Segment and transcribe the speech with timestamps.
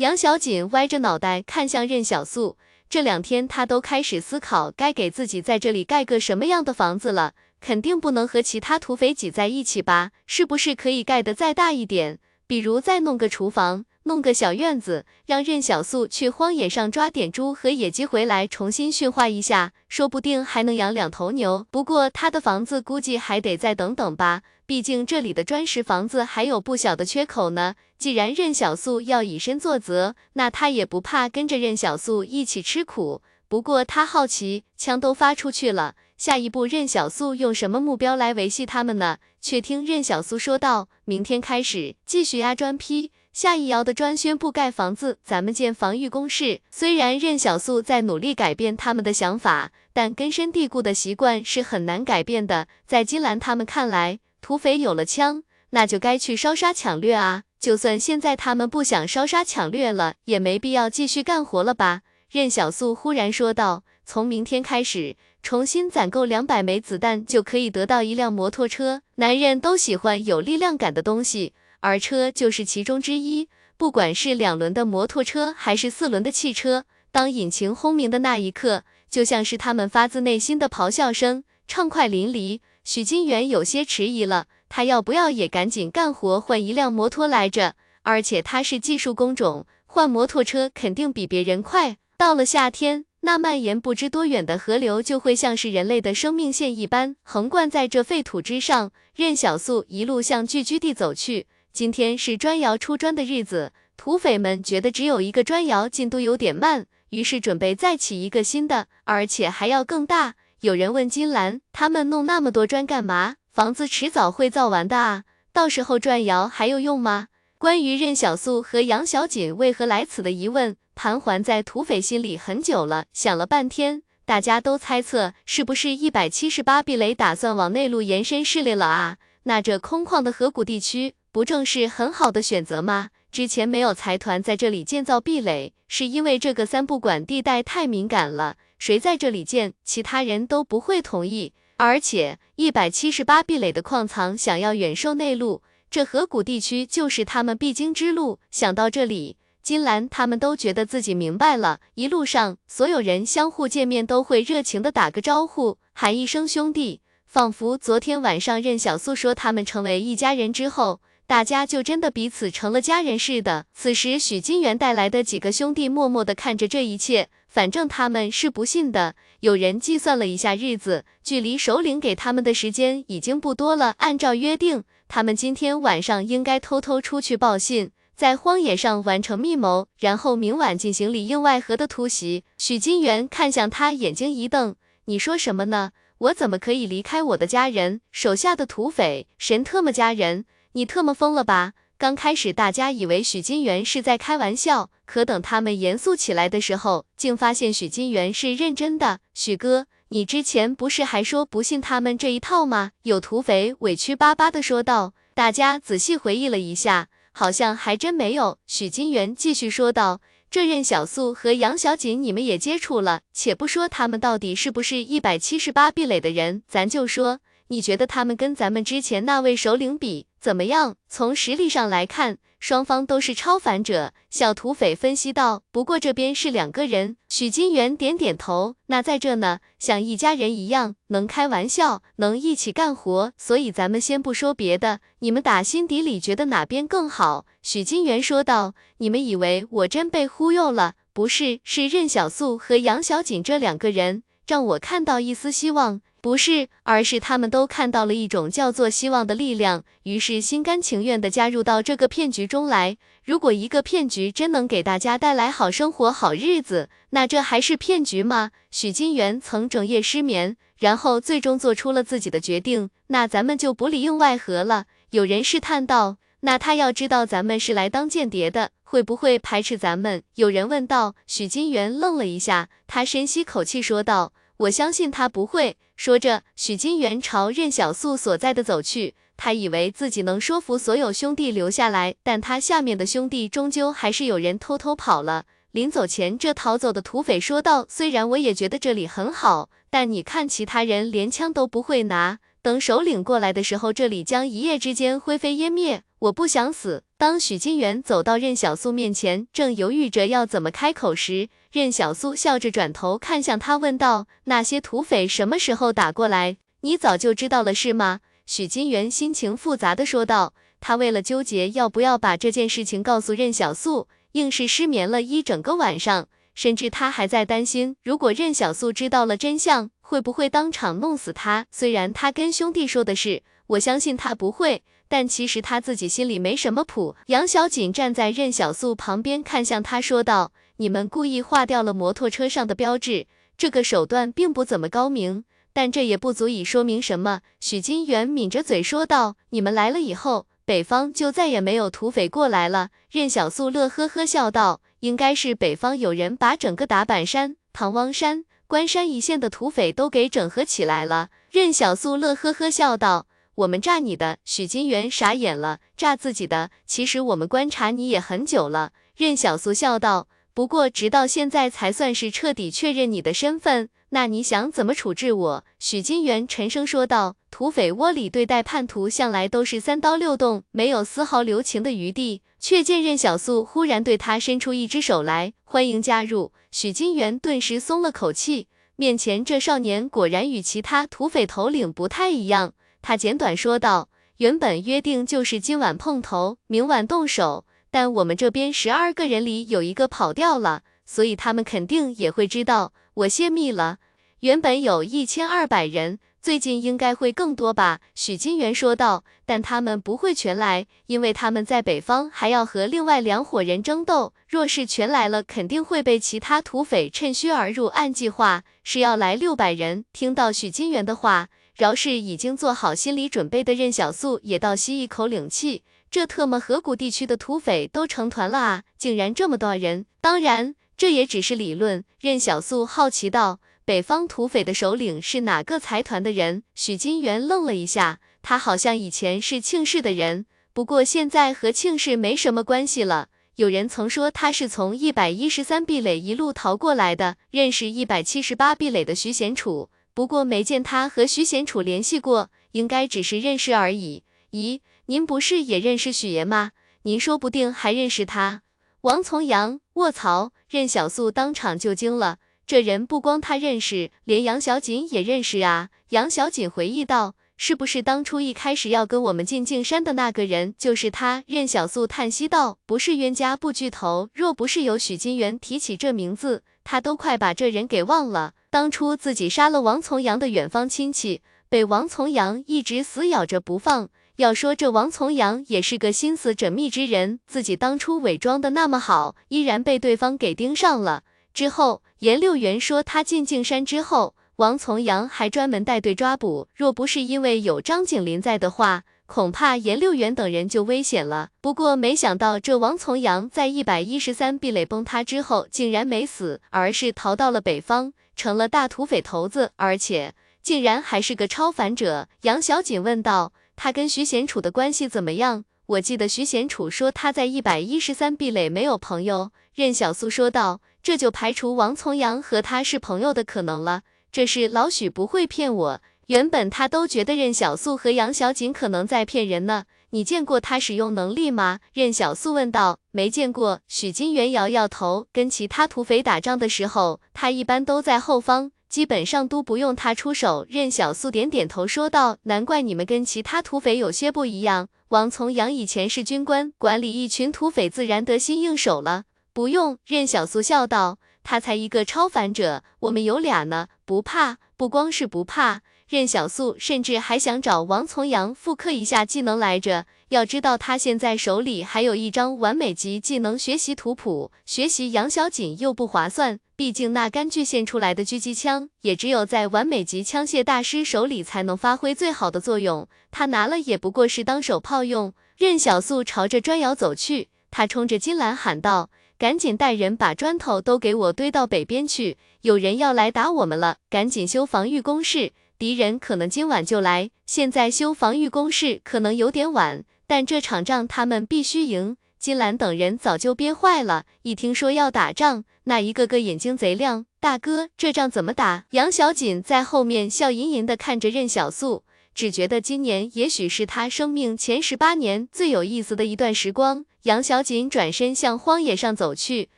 [0.00, 2.56] 杨小锦歪着脑袋看向任小素，
[2.88, 7.34] 这两天他都开始思考该给自己在这里盖个什么样的房子了。
[7.60, 10.12] 肯定不能和其他土匪挤在一起吧？
[10.24, 12.18] 是不是可以盖得再大一点？
[12.46, 21.66] 比如再弄个厨房，弄个小院子，让任小素去荒野上抓点猪和野鸡回来，重新驯化一下，说不定还能养两头牛。
[21.70, 27.74] 不过他的房子估计还得再等等吧，毕竟这里的砖石房子还有不小的缺口呢。
[28.00, 33.20] 既然任小素要以身作则，那他也不怕跟着任小素一起吃苦。
[33.46, 35.96] 不过他好奇，枪都发出去了。
[36.16, 39.18] 下一步，任小素用什么目标来维系他们呢？
[39.42, 52.66] 却听任小素说道：“明天开始继续压砖坯，下一窑的砖宣布盖房子，咱们建防御工事。”虽然任小素在努力改变他们的想法，但根深蒂固的习惯是很难改变的。
[52.86, 57.42] 在金兰他们看来，土匪有了枪，那就该去烧杀抢掠啊！
[57.60, 62.00] 就算现在他们不想烧杀抢掠了，也没必要继续干活了吧？
[62.30, 69.00] 任小素忽然说道：“从明天开始。”重新攒够两百枚子弹，就可以得到一辆摩托车。
[69.14, 73.48] 男人都喜欢有力量感的东西，而车就是其中之一。
[73.78, 82.60] 不管是两轮的摩托车，还是四轮的汽车，当引擎轰鸣的那一刻，就像是他们发自内心的咆哮声，畅快淋漓。
[82.84, 87.74] 许金元有些迟疑了，他要不要也赶紧干活换一辆摩托来着？
[88.00, 91.98] 而且他是技术工种，换摩托车肯定比别人快。
[92.16, 93.04] 到了夏天。
[93.22, 98.92] 那蔓延不知多远的河流就会像是人类的生命线一般横贯在这废土之上。
[99.14, 101.46] 任小素一路向聚居地走去。
[101.70, 110.36] 今天是砖窑出砖的日子，土匪们觉得只有一个砖窑进度有点慢，于是准备再起一个新的，而且还要更大。
[110.62, 113.34] 有人问金兰，他们弄那么多砖干嘛？
[113.52, 117.26] 房子迟早会造完的啊，到时候转窑还有用吗？
[117.58, 120.76] 关于任小素和杨小锦为何来此的疑问。
[120.94, 129.16] 盘桓在土匪心里很久了，想了半天，大家都猜测是不是一百七十八壁垒打算往内陆延伸势力了啊？
[129.42, 133.08] 那这空旷的河谷地区不正是很好的选择吗？
[133.32, 141.52] 之前没有财团在这里建造壁垒，是因为这个三不管地带太敏感了，谁在这里建，其他人都不会同意。
[141.82, 148.38] 而且一百七十八壁垒的矿藏想要远受内陆，这河谷地区就是他们必经之路。
[148.50, 149.38] 想到这里。
[149.62, 163.66] 金兰他们都觉得自己明白了，一路上所有人相互见面都会热情的打个招呼，喊一声兄弟，仿佛昨天晚上任小素说他们成为一家人之后，大家就真的彼此成了家人似的。
[163.72, 169.14] 此时许金元带来的几个兄弟默默的看着这一切，反正他们是不信的。
[169.38, 177.92] 有人计算了一下日子，距离首领给他们的时间已经不多了，按照约定，他们今天晚上应该偷偷出去报信。
[178.16, 182.42] 在荒野上完成密谋，然后明晚进行里应外合的突袭。
[182.58, 184.74] 许金元看向他，眼睛一瞪
[185.06, 185.92] ：“你说什么呢？
[186.18, 188.00] 我怎么可以离开我的家人？
[188.10, 190.44] 手下的土匪，神特么家人？
[190.72, 199.20] 你特么疯了吧？”刚开始大家以为许金元是在开玩笑，可等他们严肃起来的时候，竟发现许金元是认真的。
[199.34, 202.92] 许哥，你之前不是还说不信他们这一套吗？
[203.02, 205.12] 有土匪委屈巴巴的说道。
[205.34, 207.08] 大家仔细回忆了一下。
[207.32, 208.58] 好像还真没有。
[208.66, 210.20] 许金元继续说道
[210.50, 217.38] ：“这任小素和杨小锦你们也接触了，且不说他们到底是不是一百七十八壁垒的人，咱就说，
[217.68, 220.96] 你觉得他们跟咱们之前那位首领比怎么样？
[221.08, 225.62] 从实力上来看。”双方都是超凡者，小土匪分析道。
[225.72, 227.16] 不过这边是两个人。
[227.26, 228.76] 许金元点点头。
[228.88, 233.32] 那在这呢，像一家人一样，能开玩笑，能一起干活。
[233.38, 237.46] 所以咱们先不说别的，你们打心底里觉得哪边更好？
[237.62, 238.74] 许金元说道。
[238.98, 240.96] 你们以为我真被忽悠了？
[241.14, 246.00] 不是，是任小素和杨小锦这两个人，让我看到一丝希望。
[246.20, 252.96] 不是，而是他们都看到了一种叫做希望的力量，于是心甘情愿地加入到这个骗局中来。
[253.24, 258.50] 如果一个骗局真能给大家带来好生活、好日子，那这还是骗局吗？
[258.72, 262.90] 许金元曾整夜失眠，然后最终做出了自己的决定。
[263.06, 264.86] 那咱们就不里应外合了。
[265.10, 271.14] 有人试探道：“那他要知道咱们是来当间谍的，会不会排斥咱们？”有人问道。
[271.28, 274.32] 许金元愣了一下，他深吸口气说道。
[274.60, 275.78] 我相信他不会。
[275.96, 279.14] 说着，许金元朝任小素所在的走去。
[279.38, 285.46] 他以为自己能说服所有兄弟留下来，但他下面的兄弟终究还是有人偷偷跑了。
[285.70, 296.02] 临走前，这逃走的土匪说道：“虽然我也觉得这里很好，但你看其他人连枪都不会拿，等首领过来的时候，这里将一夜之间灰飞烟灭。
[296.18, 297.04] 我不想死。
[297.16, 306.56] 当许金元走到任小素面前，正犹豫着要怎么开口时，任小苏笑着转头看向他，问道：“那些土匪什么时候打过来？
[306.80, 310.54] 你早就知道了是吗？”许金元心情复杂的说道。
[310.80, 316.26] 他为了纠结要不要把这件事情告诉任小素，硬是失眠了一整个晚上。
[316.54, 321.66] 甚至他还在担心，如果任小素知道了真相，会不会当场弄死他？
[321.70, 327.14] 虽然他跟兄弟说的是，我相信他不会，但其实他自己心里没什么谱。
[327.26, 333.26] 杨小锦站在任小素旁边，看向他说道：“你们故意划掉了摩托车上的标志，
[333.58, 335.44] 这个手段并不怎么高明，
[335.74, 344.80] 但这也不足以说明什么。”许金元抿着嘴说道：“你们来了以后，北方就再也没有土匪过来了。”任小素乐呵呵笑道。
[345.00, 351.30] 应该是北方有人把整个打板山、唐汪山、关山一线的土匪都给整合起来了。
[351.50, 356.70] 任小素乐呵呵笑道：“我们炸你的。”许金元傻眼了，炸自己的？
[356.86, 358.92] 其实我们观察你也很久了。
[359.16, 363.88] 任小素笑道：“不过直到现在才算是彻底确认你的身份。
[364.12, 376.52] 那你想怎么处置我？”许金元沉声说道：“土匪窝里对待叛徒向来都是三刀六洞，没有丝毫留情的余地。”却见任小素忽然对他伸出一只手来，欢迎加入。
[376.70, 382.74] 许金元顿时松了口气，面前这少年果然与其他土匪头领不太一样。
[383.00, 393.98] 他简短说道：“原本约定就是今晚碰头，明晚动手，但我们这边十二个人里有一个跑掉了，所以他们肯定也会知道我泄密了。
[394.40, 399.24] 原本有一千二百人。”最近应该会更多吧，许金元说道。
[399.44, 404.32] 但他们不会全来，因为他们在北方还要和另外两伙人争斗。
[404.48, 407.86] 若是全来了，肯定会被其他土匪趁虚而入。
[407.88, 410.06] 按计划是要来六百人。
[410.14, 415.82] 听到许金元的话，饶是已经做好心理准备的任小素也倒吸一口冷气。
[416.10, 418.82] 这特么河谷地区的土匪都成团了啊！
[418.98, 420.06] 竟然这么多人。
[420.20, 422.04] 当然，这也只是理论。
[422.18, 423.60] 任小素好奇道。
[423.84, 426.64] 北方土匪的首领是哪个财团的人？
[426.74, 433.28] 许金元愣了一下，他好像以前是庆氏的人，不过现在和庆氏没什么关系了。
[433.56, 444.22] 有人曾说他是从一百一十三壁垒一路逃过来的，认识一百七十八壁垒的徐贤楚，不过没见他和徐贤楚联系过，应该只是认识而已。
[444.52, 444.80] 咦，
[445.10, 446.70] 您不是也认识许爷吗？
[447.02, 448.62] 您说不定还认识他。
[449.00, 450.52] 王从阳，卧槽！
[450.68, 452.38] 任小素当场就惊了。
[452.64, 455.88] 这人不光他认识，连杨小锦也认识啊！
[456.10, 468.52] 杨小锦回忆道：“是不是当初一开始要跟我们进径山的那个人，就是他？”任小素叹息道：“不是冤家不聚头，若不是有许金元提起这名字，他都快把这人给忘了。
[468.70, 474.08] 当初自己杀了王从阳的远方亲戚，被王从阳一直死咬着不放。
[474.40, 481.22] 要说这王从阳也是个心思缜密之人，自己当初伪装的那么好，依然被对方给盯上了。
[481.54, 486.68] 之后。”严六元说，他进径山之后，王从阳还专门带队抓捕。
[486.74, 491.48] 若不是因为有张景林在的话，恐怕严六元等人就危险了。
[491.62, 502.28] 不过没想到，这王从阳在一百一十三壁垒崩塌之后，竟然没死，而是逃到了北方，成了大土匪头子，而且竟然还是个超凡者。
[502.42, 509.52] 杨小锦问道：“他跟徐贤楚的关系怎么样？”我记得徐贤楚说他在一百一十三壁垒没有朋友。
[509.74, 510.82] 任小素说道。
[511.02, 514.02] 这就排除王从阳和他是朋友的可能了。
[514.30, 516.02] 这事老许不会骗我。
[516.26, 519.86] 原本他都觉得任小素和杨小锦可能在骗人呢。
[520.10, 521.80] 你见过他使用能力吗？
[521.94, 522.98] 任小素问道。
[523.12, 523.80] 没见过。
[523.88, 525.26] 许金元摇摇头。
[525.32, 530.66] 跟其他土匪打仗的时候，他一般都在后方，基本上都不用他出手。
[530.68, 532.36] 任小素点点头说道。
[532.42, 534.88] 难怪你们跟其他土匪有些不一样。
[535.08, 539.24] 王从阳以前是军官，管理一群土匪，自然得心应手了。
[539.52, 544.58] 不用，任小素笑道，他才一个超凡者，我们有俩呢，不怕。
[544.76, 550.06] 不光是不怕，任小素甚至还想找王从阳复刻一下技能来着。
[550.30, 565.34] 要知道他现在手里还有一张完美级技能学习图谱，学习杨小锦又不划算，毕竟那杆锯现出来的狙击枪，也只有在完美级枪械大师手里才能发挥最好的作用，他拿了也不过是当手炮用。
[565.56, 569.10] 任小素朝着砖窑走去，他冲着金兰喊道。
[569.36, 577.30] 赶紧带人把砖头都给我堆到北边去，有人要来打我们了，赶紧修防御工事，敌人可能今晚就来。
[577.46, 582.16] 现在修防御工事可能有点晚，但这场仗他们必须赢。
[582.38, 587.26] 金兰等人早就憋坏了，一听说要打仗，那一个个眼睛贼亮。
[587.40, 588.84] 大哥，这仗怎么打？
[588.90, 592.04] 杨小锦在后面笑吟吟地看着任小素。
[592.32, 597.04] 只觉得今年也许是他生命前十八年最有意思的一段时光。
[597.24, 599.68] 杨小锦转身向荒野上走去。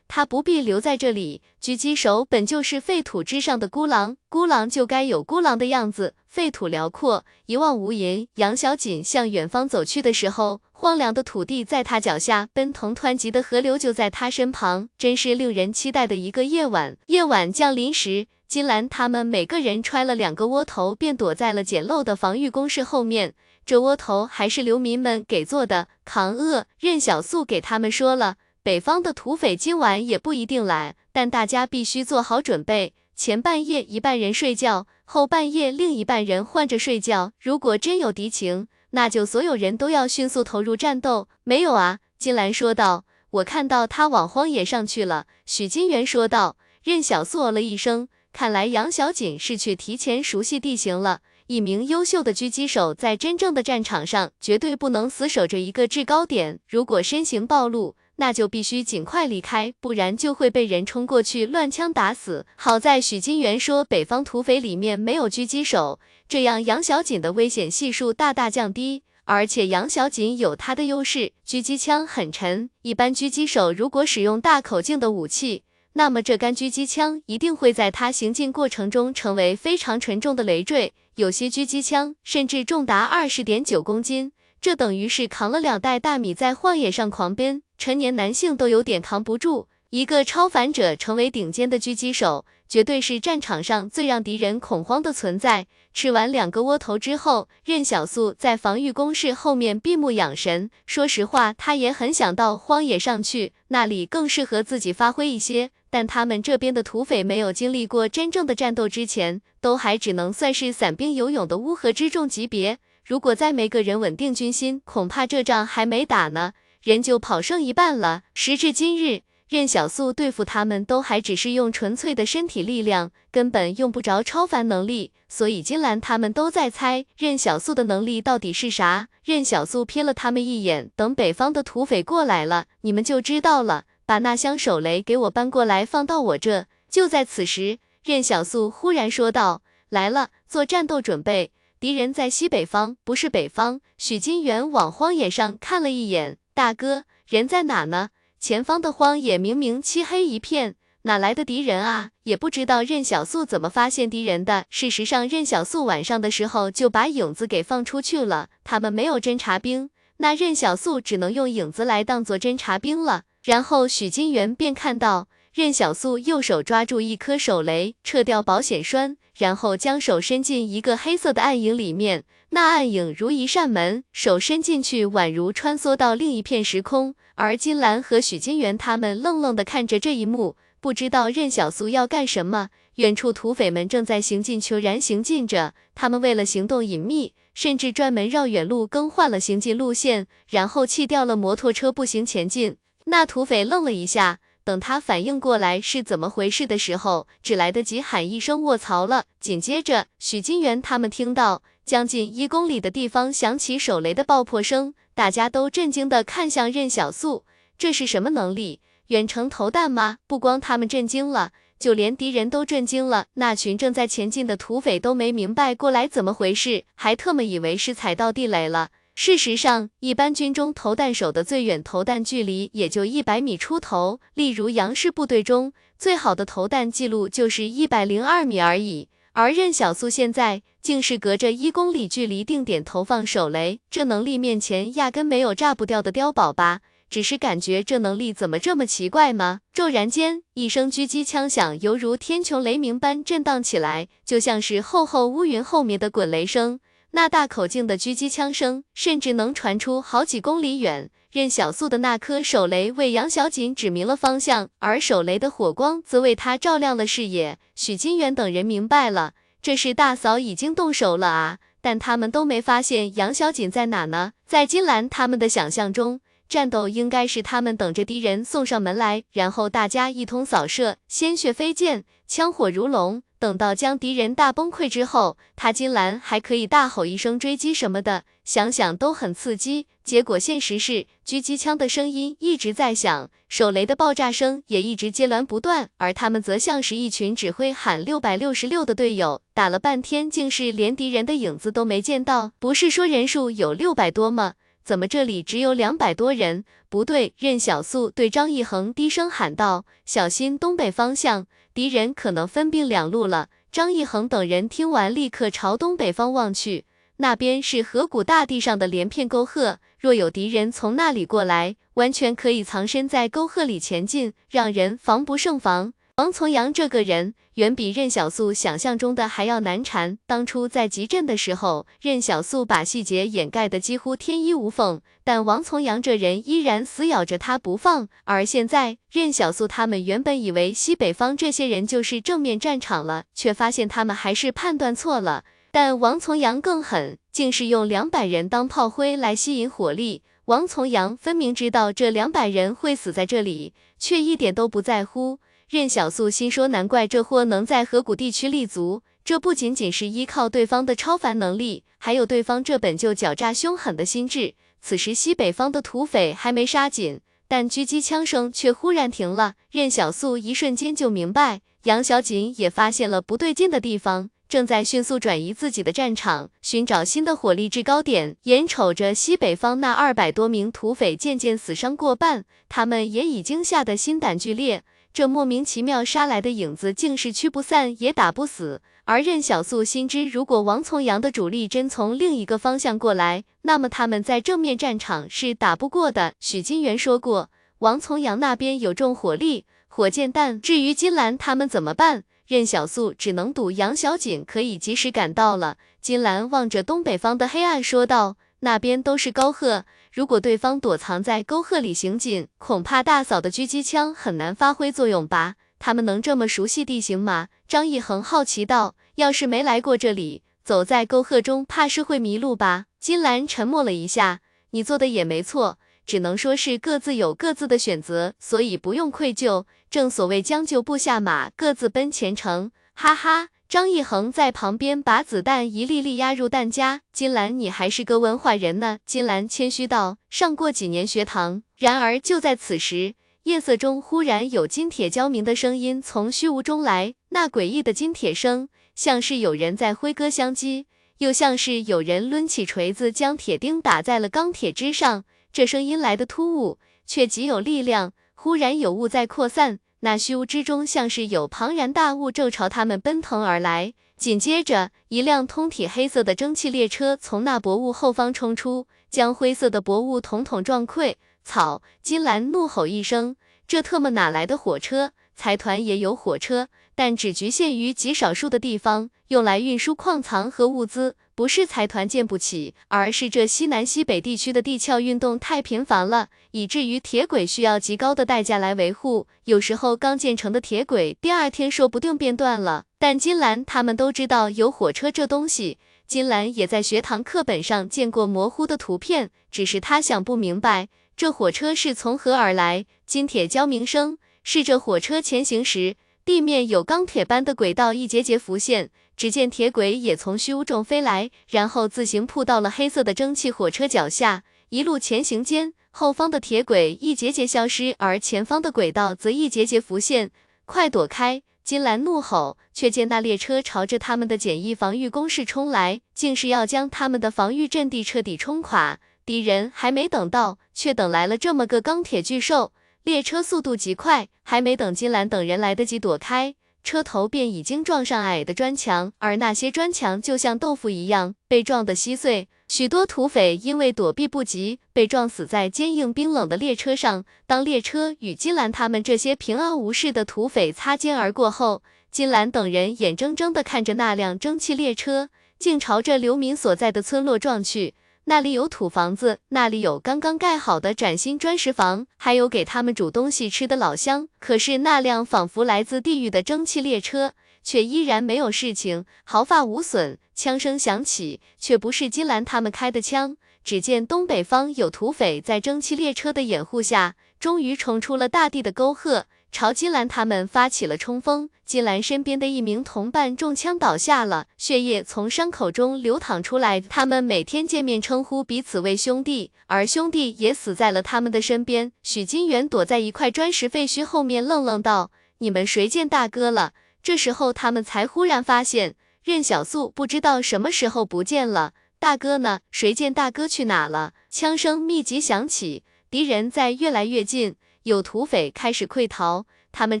[0.08, 1.42] 他不必留在这里。
[1.62, 6.14] 狙击手本就是废土之上的孤狼，孤狼就该有孤狼的样子。
[6.28, 8.26] 废土辽阔，一望无垠。
[8.34, 16.96] 杨小锦向远方走去的时候，荒凉的土地在他脚下，奔腾湍急的河流就在他身旁，真是令人期待的一个夜晚。
[17.06, 23.34] 夜晚降临时，金兰他们每个人揣了两个窝头，便躲在了简陋的防御工事后面。
[23.64, 26.66] 这窝头还是流民们给做的，扛饿。
[26.78, 28.36] 任小素给他们说了。
[28.64, 32.94] 北方的土匪今晚也不一定来，但大家必须做好准备。
[33.14, 37.32] 前半夜一半人睡觉，后半夜另一半人换着睡觉。
[37.38, 41.28] 如果真有敌情，那就所有人都要迅速投入战斗。
[41.42, 43.04] 没有啊，金兰说道。
[43.32, 45.26] 我看到他往荒野上去了。
[45.44, 46.56] 许金元说道。
[46.82, 51.20] 任小素哦了一声，看来杨小锦是去提前熟悉地形了。
[51.48, 56.60] 一名优秀的狙击手在真正的战场上，绝对不能死守着一个制高点。
[56.66, 62.46] 如果身形暴露，那就必须尽快离开，不然就会被人冲过去乱枪打死。
[62.56, 69.02] 好在许金元说北方土匪里面没有狙击手，这样杨小锦的危险系数大大降低。
[69.26, 75.62] 而且杨小锦有他的优势，狙击枪很沉，一般狙击手如果使用大口径的武器，
[75.94, 84.32] 那么这杆狙击枪一定会在他行进过程中成为非常沉重的累赘，有些狙击枪甚至重达二十点九公斤。
[84.60, 89.68] 这等于是扛了两袋大米在荒野上狂奔，成年男性都有点扛不住。
[89.90, 95.68] 一个超凡者成为顶尖的狙击手，绝对是战场上最让敌人恐慌的存在。
[95.92, 100.68] 吃完两个窝头之后，任小素在防御工事后面闭目养神。
[100.84, 105.70] 说实话，他也很想到荒野上去，那里更适合自己发挥一些。
[105.90, 112.78] 但他们这边的土匪没有经历过真正的战斗之前，都还只能算是散兵游勇的乌合之众级别。
[113.04, 118.24] 如果再没个人稳定军心，恐怕这仗还没打呢，人就跑剩一半了。
[118.34, 125.12] 时至今日，任小素对付他们都还只是用纯粹的身体力量，根本用不着超凡能力。
[125.26, 129.08] 所以金兰他们都在猜任小素的能力到底是啥。
[129.24, 133.84] 任小素瞥了他们一眼，等北方的土匪过来了，你们就知道了。
[134.04, 136.66] 把那箱手雷给我搬过来，放到我这。
[136.90, 141.50] 就在此时，任小素忽然说道：“来了，做战斗准备。”
[141.80, 143.80] 敌人在西北方，不是北方。
[143.98, 148.10] 许金元往荒野上看了一眼，大哥，人在哪呢？
[148.38, 152.10] 前方的荒野明明漆黑一片，哪来的敌人啊？
[152.22, 154.64] 也不知道任小素怎么发现敌人的。
[154.70, 158.50] 事实上，任小素晚上的时候就把影子给放出去了。
[158.62, 163.24] 他们没有侦察兵，那任小素只能用影子来当做侦察兵了。
[163.42, 169.16] 然后许金元便看到任小素右手抓住一颗手雷，撤掉保险栓。
[169.38, 177.14] 然后将手伸进一个黑色的暗影里面，那暗影如一扇门，手伸进去宛如穿梭到另一片时空。
[177.36, 182.70] 而金兰和许金元他们愣愣的看着这一幕，不知道任小素要干什么。
[182.96, 185.74] 远处土匪们正在行进，悄然行进着。
[185.94, 192.76] 他们为了行动隐秘，甚至专门绕远路更换了行进路线，然后弃掉了摩托车步行前进。
[193.06, 194.40] 那土匪愣了一下。
[194.64, 199.24] 等他反应过来是怎么回事的时候，只来得及喊一声卧槽了。
[199.38, 207.44] 紧接着，许金元他们听到将近一公里的地方响起手雷的爆破声，大家都震惊的看向任小素，
[207.76, 208.80] 这是什么能力？
[209.08, 210.16] 远程投弹吗？
[210.26, 213.26] 不光他们震惊了，就连敌人都震惊了。
[213.34, 218.88] 那群正在前进的土匪都没明白过来怎么回事，还特么以为是踩到地雷了。
[219.14, 224.20] 事实上，一般军中投弹手的最远投弹距离也就一百米出头。
[224.34, 229.08] 例如杨氏部队中最好的投弹记录就是一百零二米而已。
[229.32, 236.80] 而任小素现在竟是隔着一公里距离定点投放手雷，这能力面前压根没有炸不掉的碉堡吧？
[237.08, 239.60] 只是感觉这能力怎么这么奇怪吗？
[239.72, 246.80] 骤然间，一声狙击枪响，犹如天穹雷鸣般震荡起来，就像是厚厚乌云后面的滚雷声。
[247.16, 251.08] 那大口径的狙击枪声，甚至能传出好几公里远。
[251.30, 257.60] 任小素的那颗手雷为杨小锦指明了方向，而手雷的火光则为他照亮了视野。
[257.76, 261.58] 许金元等人明白了，这是大嫂已经动手了啊！
[261.80, 264.32] 但他们都没发现杨小锦在哪呢？
[264.44, 273.22] 在金兰他们的想象中，战斗应该是他们等着敌人送上门来，然后大家一通扫射，鲜血飞溅，枪火如龙。
[273.40, 279.86] 等到将敌人大崩溃之后，他金兰还可以大吼一声追击什么的，想想都很刺激。
[280.02, 292.52] 结果现实是，狙击枪的声音一直在响，手雷的爆炸声也一直接连不断，而他们则像是一群只会喊六百六十六的队友，打了半天竟是连敌人的影子都没见到。
[292.58, 294.54] 不是说人数有六百多吗？
[294.84, 296.64] 怎么这里只有两百多人？
[296.90, 297.32] 不对！
[297.38, 303.48] 任小素对张一恒低声喊道：“小心东北方向。”敌人可能分兵两路了。
[303.72, 306.84] 张一恒等人听完，立刻朝东北方望去，
[307.16, 315.94] 那边是河谷大地上的连片沟壑，若有敌人从那里过来，完全可以藏身在沟壑里前进，让人防不胜防。
[316.16, 320.16] 王从阳这个人远比任小素想象中的还要难缠。
[320.28, 328.06] 当初在集镇的时候，任小素把细节掩盖的几乎天衣无缝，但王从阳这人依然死咬着他不放。
[328.22, 335.42] 而现在，任小素他们原本以为西北方这些人就是正面战场了，却发现他们还是判断错了。
[335.72, 340.22] 但王从阳更狠，竟是用两百人当炮灰来吸引火力。
[340.44, 345.40] 王从阳分明知道这两百人会死在这里，却一点都不在乎。
[345.68, 359.54] 任小素心说：“难怪这货能在河谷地区立足，这不仅仅是依靠对方的超凡能力，还有对方这本就狡诈凶狠的心智。”此时西北方的土匪还没杀紧，但狙击枪声却忽然停了。
[359.70, 368.36] 任小素一瞬间就明白，杨小锦也发现了不对劲的地方，正在迅速转移自己的战场，寻找新的火力制高点。
[368.42, 374.84] 眼瞅着西北方那二百多名土匪渐渐死伤过半，他们也已经吓得心胆俱裂。
[375.14, 378.82] 这莫名其妙杀来的影子，竟是驱不散也打不死。
[379.04, 386.32] 而任小素心知，如果王从阳的主力真从另一个方向过来，那么他们在正面战场是打不过的。
[386.40, 390.60] 许金元说过，王从阳那边有重火力、火箭弹。
[390.60, 392.24] 至于金兰他们怎么办？
[392.48, 395.76] 任小素只能赌杨小锦可以及时赶到了。
[396.00, 398.34] 金兰望着东北方的黑暗说道。
[398.60, 405.56] 那边都是高贺，如果对方躲藏在沟壑里行进，恐怕大嫂的狙击枪很难发挥作用吧？
[405.80, 407.48] 他们能这么熟悉地形吗？
[407.66, 408.94] 张一恒好奇道。
[409.16, 412.84] 要是没来过这里，走在沟壑中，怕是会迷路吧？
[413.00, 414.38] 金兰沉默了一下，
[414.70, 419.64] 你做的也没错，只能说是各自有各自的选择，所以不用愧疚。
[419.90, 422.70] 正所谓将就不下马，各自奔前程。
[422.94, 423.48] 哈哈。
[423.68, 427.00] 张一恒在旁边把子弹一粒粒压入弹夹。
[427.12, 428.98] 金兰，你还是个文化人呢。
[429.04, 431.62] 金兰谦虚道，上过几年学堂。
[431.76, 440.86] 然而就在此时，夜色中忽然有金铁交鸣的声音从虚无中来，那诡异的金铁声，像是有人在挥戈相击，
[441.18, 445.24] 又像是有人抡起锤子将铁钉打在了钢铁之上。
[445.52, 448.12] 这声音来的突兀，却极有力量。
[448.34, 449.78] 忽然有雾在扩散。
[450.04, 453.94] 那虚无之中，像是有庞然大物正朝他们奔腾而来。
[454.18, 461.14] 紧接着，一辆通体黑色的蒸汽列车从那薄雾后方冲出，将灰色的薄雾统统撞溃。
[461.42, 463.36] 草金兰怒吼一声
[463.66, 465.12] ：“这特么哪来的火车？
[465.34, 479.26] 财团也有火车，但只局限于极少数的地方，用来运输矿藏和物资。”不是财团建不起，而是这西南西北地区的地壳运动太频繁了，以至于铁轨需要极高的代价来维护。
[479.44, 482.84] 有时候刚建成的铁轨，第二天说不定便断了。
[483.00, 492.86] 但金兰他们都知道有火车这东西，金兰也在学堂课本上见过模糊的图片，只是他想不明白这火车是从何而来。
[493.04, 498.90] 金铁交鸣声是这火车前行时，地面有钢铁般的轨道一节节浮现。
[499.16, 504.42] 只见铁轨也从虚无中飞来，然后自行扑到了黑色的蒸汽火车脚下。
[504.70, 510.30] 一路前行间，后方的铁轨一节节消失，而前方的轨道则一节节浮现。
[510.64, 511.42] 快躲开！
[511.62, 518.98] 金兰怒吼，却见那列车朝着他们的简易防御工事冲来，竟是要将他们的防御阵地彻底冲垮。
[519.24, 522.72] 敌人还没等到，却等来了这么个钢铁巨兽。
[523.04, 526.54] 列车速度极快，还没等金兰等人来得及躲开。
[526.84, 532.46] 车头便已经撞上矮的砖墙，而那些砖墙就像豆腐一样被撞得稀碎。
[532.68, 537.24] 许多土匪因为躲避不及，被撞死在坚硬冰冷的列车上。
[537.46, 547.94] 当列车与金兰他们这些平安无事的土匪擦肩而过后，金兰等人眼睁睁地看着那辆蒸汽列车，竟朝着流民所在的村落撞去。
[548.26, 554.28] 那里有土房子，那里有刚刚盖好的崭新砖石房，还有给他们煮东西吃的老乡。
[554.38, 560.18] 可是那辆仿佛来自地狱的蒸汽列车，却依然没有事情，毫发无损。
[560.34, 571.48] 枪声响起，却不是金兰他们开的枪，只见东北方有土匪在蒸汽列车的掩护下，终于冲出了大地的沟壑，朝金兰他们发起了冲锋。
[571.64, 576.80] 金兰身边的一名同伴中枪倒下了，血液从伤口中流淌出来。
[576.80, 581.92] 他们每天见面称呼彼此为兄弟，而兄弟也死在了他们的身边。
[582.02, 591.74] 许金元躲在一块砖石废墟后面，愣愣道：“你们谁见大哥了？”这时候他们才忽然发现，任小素不知道什么时候不见了。
[592.00, 592.58] 大哥呢？
[592.72, 594.14] 谁见大哥去哪了？
[594.28, 600.00] 枪声密集响起，敌人在越来越近，有土匪开始溃逃，他们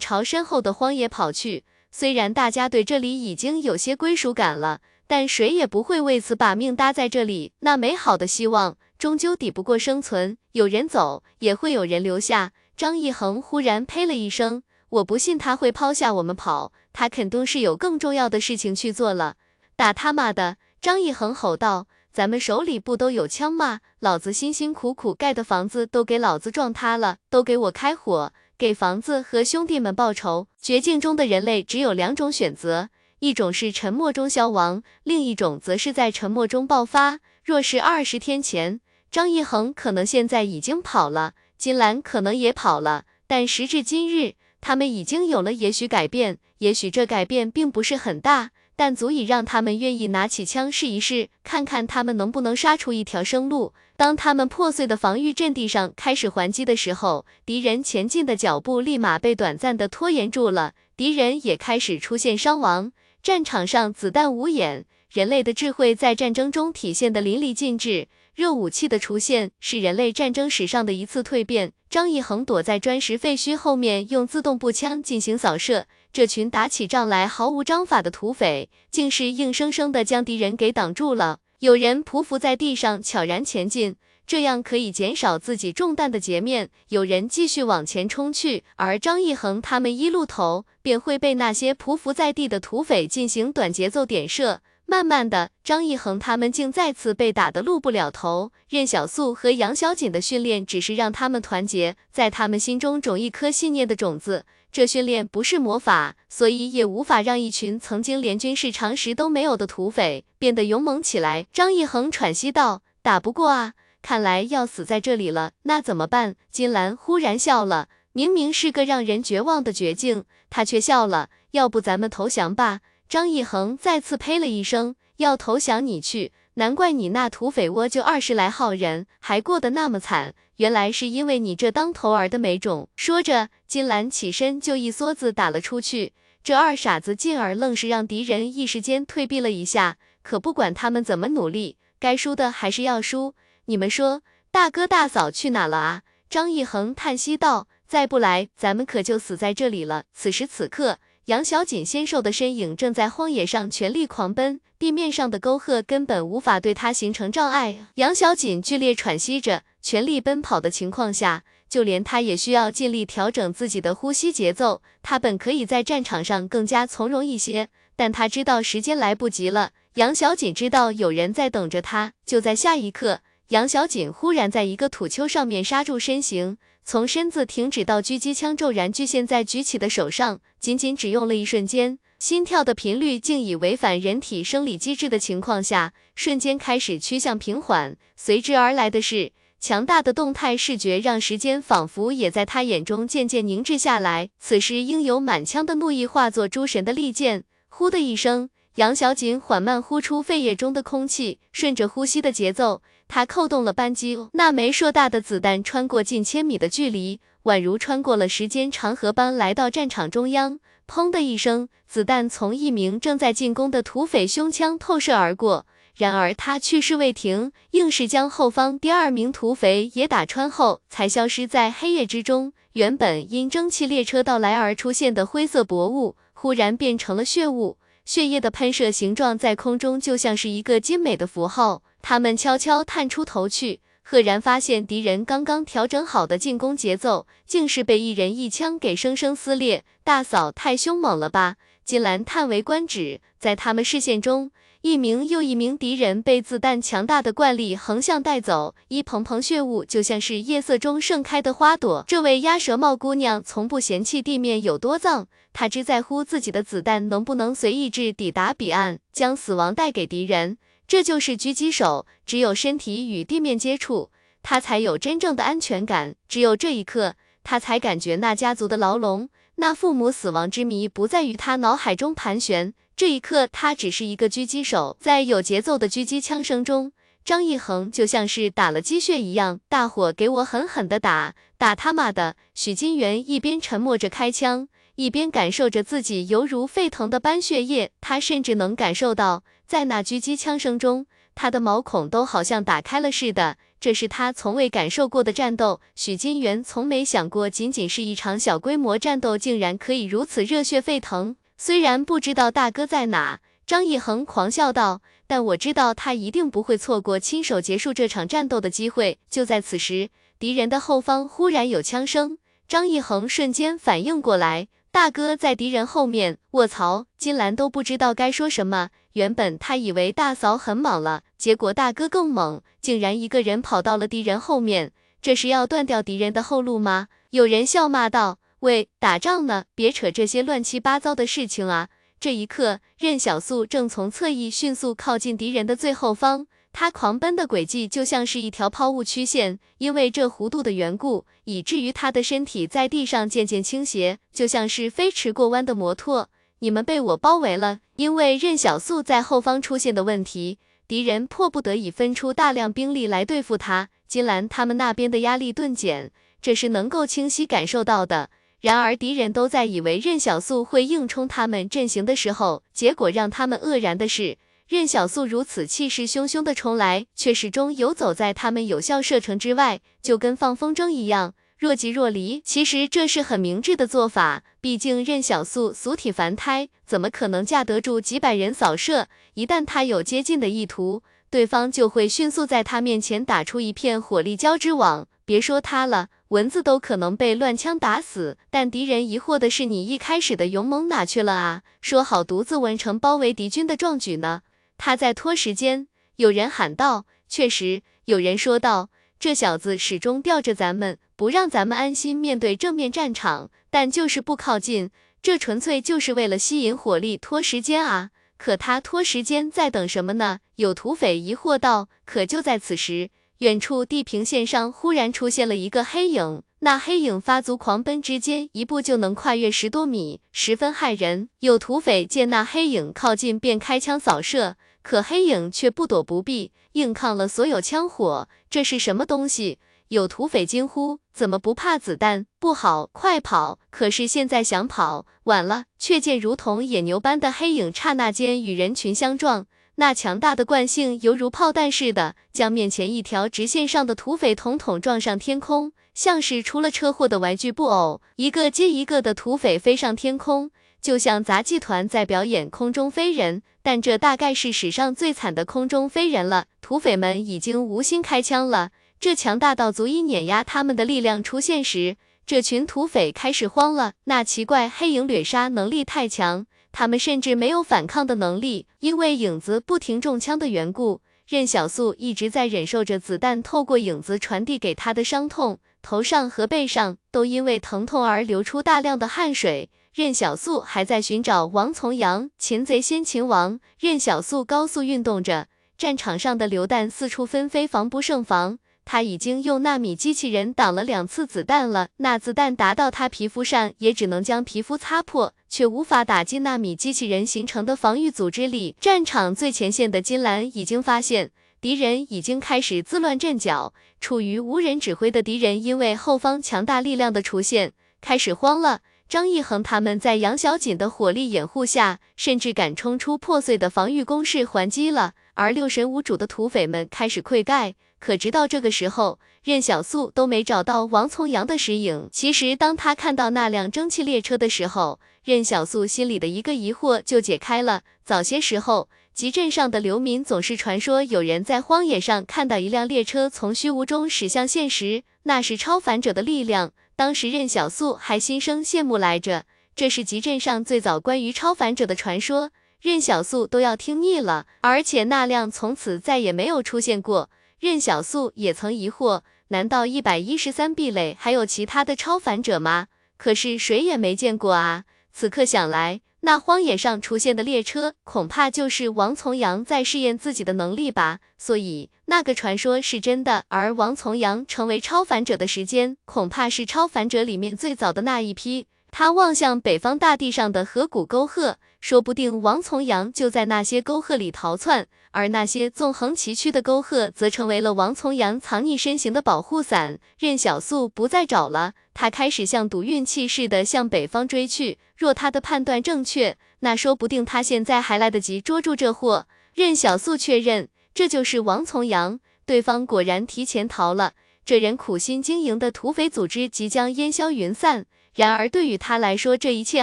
[0.00, 1.64] 朝身后的荒野跑去。
[1.90, 7.52] 虽然大家对这里已经有些归属感了，但谁也不会为此把命搭在这里。
[7.60, 12.52] 那美好的希望终究抵不过生存，有人走，也会有人留下。
[12.74, 19.36] 张一恒忽然呸了一声，我不信他会抛下我们跑，他肯定是有更重要的事情去做了。
[19.76, 20.56] 打他妈的！
[20.80, 21.86] 张一恒吼道。
[22.14, 23.80] 咱们手里不都有枪吗？
[23.98, 30.46] 老子辛辛苦苦盖的房子都给老子撞塌了，都给我开火，给房子和兄弟们报仇！
[30.62, 37.18] 绝境中的人类只有两种选择，一种是沉默中消亡，另一种则是在沉默中爆发。
[37.42, 48.52] 若是二十天前，张一恒可能现在已经跑了，金兰可能也跑了，但时至今日，他们已经有了也许改变，也许这改变并不是很大。
[48.76, 53.72] 但足以让他们愿意拿起枪试一试，看看他们能不能杀出一条生路。
[53.96, 62.90] 当他们破碎的防御阵地上开始还击的时候，敌人前进的脚步立马被短暂的拖延住了，敌人也开始出现伤亡。
[63.22, 68.08] 战场上子弹无眼，人类的智慧在战争中体现的淋漓尽致。
[68.34, 71.72] 热武器的出现是人类战争史上的一次蜕变。
[71.88, 75.86] 张义恒躲在砖石废墟后面，用自动步枪进行扫射。
[76.14, 81.40] 这群打起仗来毫无章法的土匪，竟是硬生生的将敌人给挡住了。
[81.58, 94.60] 有人匍匐在地上，悄然前进，这样可以减少自己中弹的截面；有人继续往前冲去，而张一恒他们一路头，便会被那些匍匐在地的土匪进行短节奏点射。
[94.86, 98.52] 慢慢的，张一恒他们竟再次被打得露不了头。
[98.68, 104.44] 任小素和杨小锦的训练，只是让他们团结，在他们心中种一颗信念的种子。
[104.74, 111.46] 这训练不是魔法，所以也无法让一群曾经连军事常识都没有的土匪变得勇猛起来。
[111.52, 115.52] 张义恒喘息道：“打不过啊，看来要死在这里了。
[115.62, 121.28] 那怎么办？”金兰忽然笑了，明明是个让人绝望的绝境，他却笑了。
[121.52, 122.80] 要不咱们投降吧？
[123.08, 132.88] 张义恒再次呸了一声：“要投降你去。”难怪你那土匪窝就二十来号人，还过得那么惨，原来是因为你这当头儿的没种。
[132.96, 136.12] 说着，金兰起身就一梭子打了出去。
[136.42, 139.96] 这二傻子进而愣是让敌人一时间退避了一下。
[140.22, 143.34] 可不管他们怎么努力，该输的还是要输。
[143.66, 146.02] 你们说，大哥大嫂去哪了啊？
[146.30, 150.98] 张一恒叹息道：“再不来，咱们可就死在这里了。”此时此刻。
[151.26, 157.86] 杨小锦纤瘦的身影正在荒野上全力狂奔，地面上的沟壑根本无法对他形成障碍。
[157.94, 164.82] 杨小锦剧烈喘息着，全力奔跑的情况下，就连他也需要尽力调整自己的呼吸节奏。
[165.02, 169.70] 他本可以在战场上更加从容一些，但他知道时间来不及了。
[169.94, 176.58] 杨小锦知道有人在等着他，就在下一刻，杨小锦忽然在一个土丘上面刹住身形。
[176.86, 187.96] 从身子停止到狙击枪骤然局限在举起的手上，仅仅只用了一瞬间，心跳的频率竟以违反人体生理机制的情况下，瞬间开始趋向平缓。
[188.16, 194.28] 随之而来的是强大的动态视觉，让时间仿佛也在他眼中渐渐凝滞下来。
[194.38, 202.82] 此时应有满腔的怒意化作诸神的利剑，呼的一声，杨小锦缓慢呼出肺叶中的空气，顺着呼吸的节奏。
[203.08, 210.58] 他扣动了扳机，那枚硕大的子弹穿过近千米的距离，宛如穿过了时间长河般来到战场中央。
[210.86, 215.66] 砰的一声，子弹从一名正在进攻的土匪胸腔透射而过。
[215.96, 222.52] 然而他去势未停，硬是将后方第二名土匪也打穿后，才消失在黑夜之中。
[222.72, 227.78] 原本因蒸汽列车到来而出现的灰色薄雾，忽然变成了血雾。
[228.04, 231.82] 血液的喷射形状在空中就像是一个精美的符号。
[232.06, 239.86] 他们悄悄探出头去，赫然发现敌人刚刚调整好的进攻节奏，竟是被一人一枪给生生撕裂。
[240.04, 241.56] 大嫂太凶猛了吧！
[241.82, 243.22] 金兰叹为观止。
[243.38, 244.50] 在他们视线中，
[244.82, 252.04] 一名又一名敌人被子弹强大的惯力横向带走，一蓬蓬血雾就像是夜色中盛开的花朵。
[252.06, 260.58] 这位鸭舌帽姑娘从不嫌弃地面有多脏，她只在乎自己的子弹能不能随意志抵达彼岸，将死亡带给敌人。
[260.86, 264.10] 这就是狙击手，只有身体与地面接触，
[264.42, 266.14] 他才有真正的安全感。
[266.28, 272.74] 只有这一刻，他才感觉那家族的牢笼，那父母死亡之谜不再于他脑海中盘旋。
[272.96, 276.92] 这一刻，他只是一个狙击手，在有节奏的狙击枪声中，
[277.24, 282.36] 张一恒就像是打了鸡血一样，大伙给我狠狠的打，打他妈的！
[282.54, 284.68] 许金元一边沉默着开枪。
[284.96, 293.56] 一边感受着自己犹如沸腾的斑血液，他甚至能感受到，在那狙击枪声中，他的毛孔都好像打开了似的。
[293.80, 295.80] 这是他从未感受过的战斗。
[295.94, 301.36] 许金元从没想过，仅仅是一场小规模战斗，竟然可以如此热血沸腾。
[301.58, 309.18] 虽然不知道大哥在哪，张一恒狂笑道，但我知道他一定不会错过亲手结束这场战斗的机会。
[309.28, 314.68] 就在此时，敌人的后方忽然有枪声，张一恒瞬间反应过来。
[314.94, 317.06] 大哥在敌人后面，卧槽！
[317.18, 318.90] 金兰都不知道该说什么。
[319.14, 327.08] 原本他以为大嫂很莽了，结果大哥更猛，竟然一个人跑到了敌人后面，这是要断掉敌人的后路吗？
[327.30, 331.88] 有人笑骂道：“喂，打仗呢，别扯这些乱七八糟的事情啊！”
[332.20, 336.46] 这一刻，任小素正从侧翼迅速靠近敌人的最后方。
[336.76, 346.28] 他狂奔的轨迹就像是一条抛物曲线，因为这弧度的缘故，以至于他的身体在地上渐渐倾斜，就像是飞驰过弯的摩托。
[346.58, 350.58] 你们被我包围了，因为任小素在后方出现的问题，
[350.88, 353.90] 敌人迫不得已分出大量兵力来对付他。
[354.08, 356.10] 金兰他们那边的压力顿减，
[356.42, 358.30] 这是能够清晰感受到的。
[358.60, 364.38] 然而敌人都在以为任小素会硬冲他们阵型的时候，结果让他们愕然的是。
[364.66, 372.40] 任小素如此气势汹汹的冲来，却始终游走在他们有效射程之外，就跟放风筝一样，若即若离。
[372.40, 379.08] 其实这是很明智的做法，毕竟任小素俗体凡胎，怎么可能架得住几百人扫射？
[379.34, 385.06] 一旦他有接近的意图，对方就会迅速在他面前打出一片火力交织网。
[385.26, 388.38] 别说他了，蚊子都可能被乱枪打死。
[388.50, 391.62] 但敌人疑惑的是，你一开始的勇猛哪去了啊？
[391.82, 394.40] 说好独自完成包围敌军的壮举呢？
[394.84, 397.06] 他在拖时间，有人喊道。
[397.26, 404.90] 确实，有人说道，这小子始终吊着咱们，不让咱们安心面对正面战场，但就是不靠近，
[405.22, 408.10] 这纯粹就是为了吸引火力，拖时间啊！
[408.36, 410.40] 可他拖时间在等什么呢？
[410.56, 411.88] 有土匪疑惑道。
[412.04, 416.42] 可就在此时，远处地平线上忽然出现了一个黑影。
[416.58, 421.30] 那黑影发足狂奔之间，一步就能跨越十多米，十分骇人。
[421.40, 428.28] 有土匪见那黑影靠近，便开枪扫射，可黑影却不躲不避，硬抗了所有枪火。
[428.50, 429.58] 这是什么东西？
[429.88, 432.26] 有土匪惊呼：“怎么不怕子弹？
[432.38, 435.64] 不好，快跑！”可是现在想跑，晚了。
[435.78, 439.46] 却见如同野牛般的黑影，刹那间与人群相撞。
[439.76, 450.50] 那强大的惯性犹如炮弹似的，将面前一条直线上的土匪统统撞上天空，像是出了车祸的玩具布偶，一个接一个的土匪飞上天空，
[450.82, 453.42] 就像杂技团在表演空中飞人。
[453.64, 458.72] 但这大概是史上最惨的空中飞人了，土匪们已经无心开枪了。
[459.00, 461.96] 这强大到足以碾压他们的力量出现时，
[462.26, 463.94] 这群土匪开始慌了。
[464.04, 466.44] 那奇怪黑影掠杀能力太强。
[466.72, 479.70] 他们甚至没有反抗的能力，因为影子不停中枪的缘故，任小素一直在忍受着子弹透过影子传递给他的伤痛，头上和背上都因为疼痛而流出大量的汗水。
[479.94, 483.60] 任小素还在寻找王重阳，擒贼先擒王。
[483.78, 485.46] 任小素高速运动着，
[485.78, 488.58] 战场上的榴弹四处纷飞，防不胜防。
[488.84, 498.74] 他已经用纳米机器人挡了两次子弹了，那子弹打到他皮肤上，也只能将皮肤擦破，却无法打进纳米机器人形成的防御组织里。
[498.80, 501.30] 战场最前线的金兰已经发现，
[501.60, 508.80] 敌人已经开始自乱阵脚，处于无人指挥的敌人，因为后方强大力量的出现，开始慌了。
[509.14, 517.76] 张一恒他们在杨小锦的火力掩护下，甚至敢冲出破碎的防御工事还击了，而六神无主的土匪们开始溃盖。
[518.00, 522.08] 可直到这个时候，任小素都没找到王重阳的身影。
[522.10, 527.82] 其实，当他看到那辆蒸汽列车的时候，任小素心里的一个疑惑就解开了。
[528.04, 536.72] 早些时候，集镇上的流民总是传说有人在荒野上看到一辆列车从虚无中驶向现实，那是超凡者的力量。
[536.96, 539.44] 当时任小素还心生羡慕来着。
[539.74, 544.46] 这是集镇上最早关于超凡者的传说，任小素都要听腻了。
[544.60, 547.30] 而且那辆从此再也没有出现过。
[547.58, 552.86] 任小素也曾疑惑，难道一百一十三壁垒还有其他的超凡者吗？
[553.16, 554.84] 可是谁也没见过啊！
[555.12, 561.18] 此刻想来，那荒野上出现的列车，恐怕就是王重阳在试验自己的能力吧。
[561.36, 568.66] 所以，那个传说是真的，而王重阳成为超凡者的时间，恐怕是超凡者里面最早的那一批。
[568.90, 579.98] 他望向北方大地上的河谷沟壑，说不定王重阳就在那些沟壑里逃窜，而那些纵横崎岖的沟壑，则成为了王重阳藏匿身形的保护伞。
[580.18, 584.78] 任小素不再找了，他开始像赌运气似的向北方追去。
[584.96, 589.26] 若他的判断正确，那说不定他现在还来得及捉住这货。
[589.52, 594.14] 任小素确认，这就是王重阳，对方果然提前逃了。
[594.46, 597.84] 这人苦心经营的土匪组织即将烟消云散。
[598.14, 599.82] 然而，对于他来说，这一切